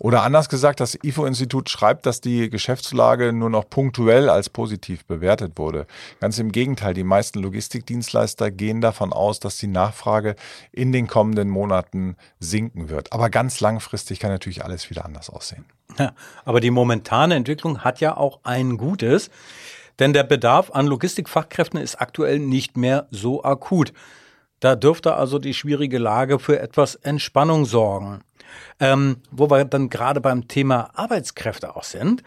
Oder 0.03 0.25
anders 0.25 0.49
gesagt, 0.49 0.81
das 0.81 0.99
IFO-Institut 1.01 1.71
schreibt, 1.71 2.07
dass 2.07 2.21
die 2.21 2.51
Geschäftslage 2.51 3.33
nur 3.33 3.51
noch 3.51 3.71
punktuell 3.71 4.31
als 4.31 4.51
positiv 4.51 5.05
bewertet 5.05 5.53
wurde. 5.59 5.87
Ganz 6.19 6.41
im 6.41 6.51
Gegenteil, 6.51 6.93
die 6.93 7.05
meisten 7.05 7.39
Logistikdienstleister 7.39 8.51
gehen 8.51 8.81
davon 8.81 9.13
aus, 9.13 9.39
dass 9.39 9.59
die 9.59 9.69
Nachfrage 9.69 10.35
in 10.73 10.91
den 10.91 11.07
kommenden 11.07 11.49
Monaten 11.49 12.17
sinken 12.41 12.89
wird. 12.89 13.13
Aber 13.13 13.31
ganz 13.31 13.61
langfristig 13.61 14.19
kann 14.19 14.33
natürlich 14.33 14.65
alles 14.65 14.91
wieder 14.91 15.05
anders 15.05 15.31
aussehen. 15.31 15.65
Ja, 15.97 16.15
aber 16.45 16.59
die 16.59 16.73
momentane 16.73 17.37
Entwicklung 17.37 17.85
hat 17.85 18.01
ja 18.01 18.17
auch 18.17 18.41
ein 18.43 18.79
Gutes, 18.79 19.31
denn 20.01 20.13
der 20.13 20.25
Bedarf 20.25 20.73
an 20.73 20.89
Logistikfachkräften 20.89 21.79
ist 21.79 22.01
aktuell 22.01 22.41
nicht 22.41 22.77
mehr 22.77 23.07
so 23.13 23.45
akut. 23.45 23.93
Da 24.59 24.75
dürfte 24.75 25.15
also 25.15 25.39
die 25.39 25.55
schwierige 25.55 25.99
Lage 25.99 26.41
für 26.41 26.59
etwas 26.59 26.97
Entspannung 26.97 27.67
sorgen. 27.67 28.21
Ähm, 28.81 29.19
wo 29.31 29.51
wir 29.51 29.65
dann 29.65 29.91
gerade 29.91 30.21
beim 30.21 30.49
Thema 30.49 30.91
Arbeitskräfte 30.95 31.77
auch 31.77 31.85
sind, 31.85 32.23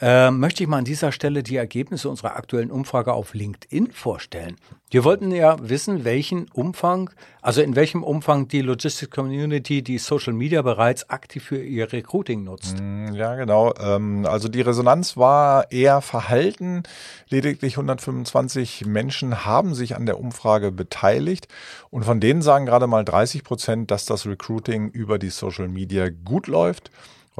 äh, 0.00 0.30
möchte 0.30 0.62
ich 0.62 0.68
mal 0.68 0.78
an 0.78 0.84
dieser 0.84 1.12
Stelle 1.12 1.42
die 1.42 1.56
Ergebnisse 1.56 2.08
unserer 2.08 2.36
aktuellen 2.36 2.70
Umfrage 2.70 3.12
auf 3.12 3.34
LinkedIn 3.34 3.92
vorstellen. 3.92 4.56
Wir 4.90 5.04
wollten 5.04 5.30
ja 5.30 5.56
wissen, 5.60 6.04
welchen 6.04 6.48
Umfang, 6.52 7.10
also 7.42 7.60
in 7.60 7.76
welchem 7.76 8.02
Umfang 8.02 8.48
die 8.48 8.62
Logistics 8.62 9.10
Community 9.10 9.82
die 9.82 9.98
Social 9.98 10.32
Media 10.32 10.62
bereits 10.62 11.08
aktiv 11.10 11.44
für 11.44 11.62
ihr 11.62 11.92
Recruiting 11.92 12.44
nutzt. 12.44 12.80
Mm, 12.80 13.14
ja, 13.14 13.36
genau. 13.36 13.72
Ähm, 13.78 14.26
also 14.26 14.48
die 14.48 14.62
Resonanz 14.62 15.16
war 15.16 15.70
eher 15.70 16.00
verhalten. 16.00 16.82
Lediglich 17.28 17.74
125 17.74 18.86
Menschen 18.86 19.44
haben 19.44 19.74
sich 19.74 19.94
an 19.94 20.06
der 20.06 20.18
Umfrage 20.18 20.72
beteiligt 20.72 21.46
und 21.90 22.04
von 22.04 22.20
denen 22.20 22.42
sagen 22.42 22.66
gerade 22.66 22.86
mal 22.86 23.04
30 23.04 23.44
Prozent, 23.44 23.90
dass 23.90 24.06
das 24.06 24.26
Recruiting 24.26 24.88
über 24.88 25.18
die 25.18 25.30
Social 25.30 25.68
Media 25.68 26.08
gut 26.08 26.46
läuft. 26.46 26.90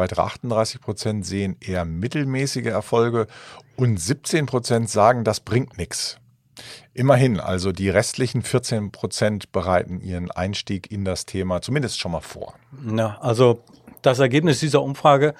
Weitere 0.00 0.22
38 0.22 0.80
Prozent 0.80 1.26
sehen 1.26 1.58
eher 1.60 1.84
mittelmäßige 1.84 2.68
Erfolge 2.68 3.26
und 3.76 4.00
17 4.00 4.46
Prozent 4.46 4.88
sagen, 4.88 5.24
das 5.24 5.40
bringt 5.40 5.76
nichts. 5.76 6.16
Immerhin, 6.94 7.38
also 7.38 7.70
die 7.70 7.90
restlichen 7.90 8.40
14 8.40 8.92
Prozent 8.92 9.52
bereiten 9.52 10.00
ihren 10.00 10.30
Einstieg 10.30 10.90
in 10.90 11.04
das 11.04 11.26
Thema 11.26 11.60
zumindest 11.60 12.00
schon 12.00 12.12
mal 12.12 12.22
vor. 12.22 12.54
Ja, 12.96 13.18
also 13.20 13.62
das 14.00 14.20
Ergebnis 14.20 14.60
dieser 14.60 14.80
Umfrage 14.80 15.34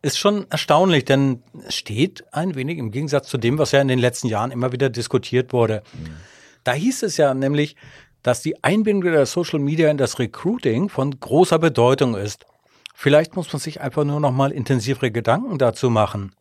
ist 0.00 0.16
schon 0.16 0.46
erstaunlich, 0.48 1.04
denn 1.04 1.42
es 1.66 1.74
steht 1.74 2.22
ein 2.32 2.54
wenig 2.54 2.78
im 2.78 2.92
Gegensatz 2.92 3.26
zu 3.26 3.36
dem, 3.36 3.58
was 3.58 3.72
ja 3.72 3.80
in 3.80 3.88
den 3.88 3.98
letzten 3.98 4.28
Jahren 4.28 4.52
immer 4.52 4.70
wieder 4.70 4.90
diskutiert 4.90 5.52
wurde. 5.52 5.82
Mhm. 5.92 6.14
Da 6.62 6.72
hieß 6.72 7.02
es 7.02 7.16
ja 7.16 7.34
nämlich, 7.34 7.74
dass 8.22 8.42
die 8.42 8.62
Einbindung 8.62 9.10
der 9.10 9.26
Social 9.26 9.58
Media 9.58 9.90
in 9.90 9.96
das 9.96 10.20
Recruiting 10.20 10.88
von 10.88 11.18
großer 11.18 11.58
Bedeutung 11.58 12.14
ist. 12.14 12.46
Vielleicht 12.94 13.36
muss 13.36 13.52
man 13.52 13.60
sich 13.60 13.80
einfach 13.80 14.04
nur 14.04 14.20
noch 14.20 14.32
mal 14.32 14.52
intensivere 14.52 15.10
Gedanken 15.10 15.58
dazu 15.58 15.90
machen. 15.90 16.32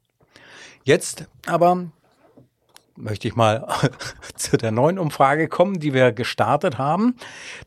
Jetzt 0.83 1.27
aber 1.47 1.87
möchte 2.95 3.27
ich 3.27 3.35
mal 3.35 3.67
zu 4.35 4.55
der 4.55 4.71
neuen 4.71 4.99
Umfrage 4.99 5.47
kommen, 5.47 5.79
die 5.79 5.93
wir 5.93 6.11
gestartet 6.11 6.77
haben. 6.77 7.15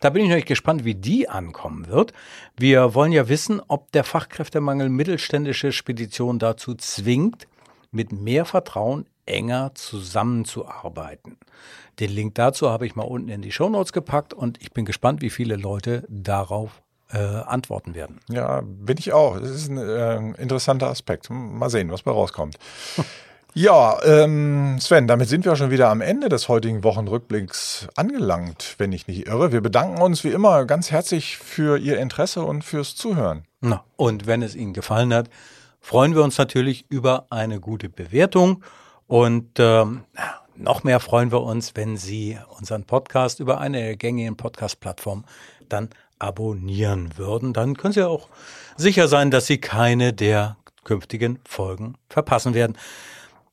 Da 0.00 0.10
bin 0.10 0.22
ich 0.22 0.28
natürlich 0.28 0.46
gespannt, 0.46 0.84
wie 0.84 0.94
die 0.94 1.28
ankommen 1.28 1.88
wird. 1.88 2.12
Wir 2.56 2.94
wollen 2.94 3.12
ja 3.12 3.28
wissen, 3.28 3.60
ob 3.66 3.90
der 3.92 4.04
Fachkräftemangel 4.04 4.88
mittelständische 4.88 5.72
Speditionen 5.72 6.38
dazu 6.38 6.74
zwingt, 6.74 7.48
mit 7.90 8.12
mehr 8.12 8.44
Vertrauen 8.44 9.06
enger 9.26 9.72
zusammenzuarbeiten. 9.74 11.38
Den 11.98 12.10
Link 12.10 12.34
dazu 12.36 12.70
habe 12.70 12.86
ich 12.86 12.94
mal 12.94 13.02
unten 13.02 13.30
in 13.30 13.42
die 13.42 13.52
Shownotes 13.52 13.92
gepackt 13.92 14.34
und 14.34 14.60
ich 14.62 14.72
bin 14.72 14.84
gespannt, 14.84 15.22
wie 15.22 15.30
viele 15.30 15.56
Leute 15.56 16.04
darauf 16.08 16.82
äh, 17.12 17.18
antworten 17.18 17.94
werden. 17.94 18.20
Ja, 18.28 18.62
bin 18.64 18.98
ich 18.98 19.12
auch. 19.12 19.38
Das 19.38 19.50
ist 19.50 19.68
ein 19.68 19.78
äh, 19.78 20.40
interessanter 20.40 20.88
Aspekt. 20.88 21.28
Mal 21.30 21.70
sehen, 21.70 21.90
was 21.90 22.02
bei 22.02 22.10
rauskommt. 22.10 22.56
Ja, 23.58 23.98
ähm, 24.04 24.76
Sven, 24.80 25.06
damit 25.06 25.30
sind 25.30 25.46
wir 25.46 25.56
schon 25.56 25.70
wieder 25.70 25.88
am 25.88 26.02
Ende 26.02 26.28
des 26.28 26.46
heutigen 26.50 26.84
Wochenrückblicks 26.84 27.88
angelangt, 27.96 28.74
wenn 28.76 28.92
ich 28.92 29.06
nicht 29.06 29.26
irre. 29.26 29.50
Wir 29.50 29.62
bedanken 29.62 30.02
uns 30.02 30.24
wie 30.24 30.28
immer 30.28 30.66
ganz 30.66 30.90
herzlich 30.90 31.38
für 31.38 31.78
Ihr 31.78 31.98
Interesse 31.98 32.42
und 32.42 32.64
fürs 32.64 32.96
Zuhören. 32.96 33.44
Na, 33.62 33.82
und 33.96 34.26
wenn 34.26 34.42
es 34.42 34.54
Ihnen 34.54 34.74
gefallen 34.74 35.14
hat, 35.14 35.30
freuen 35.80 36.14
wir 36.14 36.22
uns 36.22 36.36
natürlich 36.36 36.84
über 36.90 37.28
eine 37.30 37.58
gute 37.58 37.88
Bewertung 37.88 38.62
und 39.06 39.58
ähm, 39.58 40.04
noch 40.54 40.84
mehr 40.84 41.00
freuen 41.00 41.32
wir 41.32 41.40
uns, 41.40 41.74
wenn 41.76 41.96
Sie 41.96 42.38
unseren 42.58 42.84
Podcast 42.84 43.40
über 43.40 43.58
eine 43.58 43.78
der 43.78 43.96
gängigen 43.96 44.36
Podcast-Plattformen 44.36 45.24
dann 45.70 45.88
abonnieren 46.18 47.16
würden. 47.16 47.52
Dann 47.52 47.76
können 47.76 47.92
Sie 47.92 48.06
auch 48.06 48.28
sicher 48.76 49.08
sein, 49.08 49.30
dass 49.30 49.46
Sie 49.46 49.58
keine 49.58 50.12
der 50.12 50.56
künftigen 50.84 51.40
Folgen 51.46 51.94
verpassen 52.08 52.54
werden. 52.54 52.76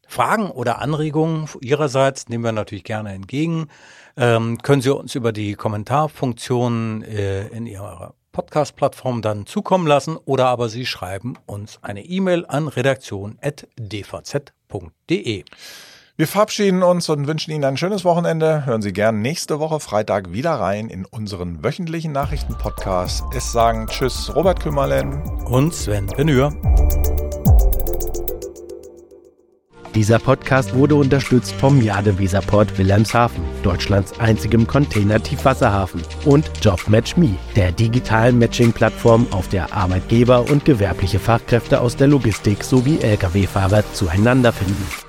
Fragen 0.08 0.52
oder 0.52 0.80
Anregungen 0.80 1.48
Ihrerseits 1.62 2.30
nehmen 2.30 2.44
wir 2.44 2.52
natürlich 2.52 2.84
gerne 2.84 3.14
entgegen. 3.14 3.68
Ähm, 4.16 4.60
können 4.60 4.82
Sie 4.82 4.94
uns 4.94 5.16
über 5.16 5.32
die 5.32 5.56
Kommentarfunktion 5.56 7.02
äh, 7.02 7.48
in 7.48 7.66
Ihrer 7.66 8.14
Podcast-Plattform 8.32 9.22
dann 9.22 9.46
zukommen 9.46 9.88
lassen 9.88 10.18
oder 10.18 10.48
aber 10.48 10.70
Sie 10.70 10.86
schreiben 10.86 11.36
uns 11.46 11.80
eine 11.82 12.06
E-Mail 12.06 12.46
an 12.46 12.68
redaktion.dvz.de. 12.68 15.44
Wir 16.16 16.28
verabschieden 16.28 16.84
uns 16.84 17.10
und 17.10 17.26
wünschen 17.26 17.50
Ihnen 17.50 17.64
ein 17.64 17.76
schönes 17.76 18.06
Wochenende. 18.06 18.68
Hören 18.68 18.84
Sie 18.84 18.94
gern 18.94 19.24
nächste 19.24 19.60
Woche 19.60 19.80
Freitag 19.80 20.32
wieder 20.32 20.52
rein 20.52 20.90
in 20.90 21.06
unseren 21.06 21.64
wöchentlichen 21.64 22.12
Nachrichten-Podcast. 22.12 23.24
Es 23.36 23.52
sagen 23.52 23.88
Tschüss, 23.88 24.32
Robert 24.36 24.60
Kümmerlen 24.60 25.24
und 25.46 25.74
Sven 25.74 26.06
Benür. 26.06 26.52
Dieser 29.96 30.20
Podcast 30.20 30.76
wurde 30.76 30.94
unterstützt 30.94 31.54
vom 31.54 31.82
Jade 31.82 32.20
Weserport 32.20 32.78
Wilhelmshaven, 32.78 33.44
Deutschlands 33.64 34.20
einzigem 34.20 34.68
Container-Tiefwasserhafen 34.68 36.04
und 36.26 36.46
JobMatchMe, 36.62 37.40
der 37.56 37.72
digitalen 37.72 38.38
Matching-Plattform, 38.38 39.26
auf 39.32 39.48
der 39.48 39.74
Arbeitgeber 39.74 40.48
und 40.52 40.64
gewerbliche 40.64 41.18
Fachkräfte 41.18 41.82
aus 41.82 41.96
der 41.96 42.06
Logistik 42.06 42.64
sowie 42.64 43.00
Lkw-Fahrer 43.00 43.84
zueinander 43.94 44.54
finden. 44.54 45.03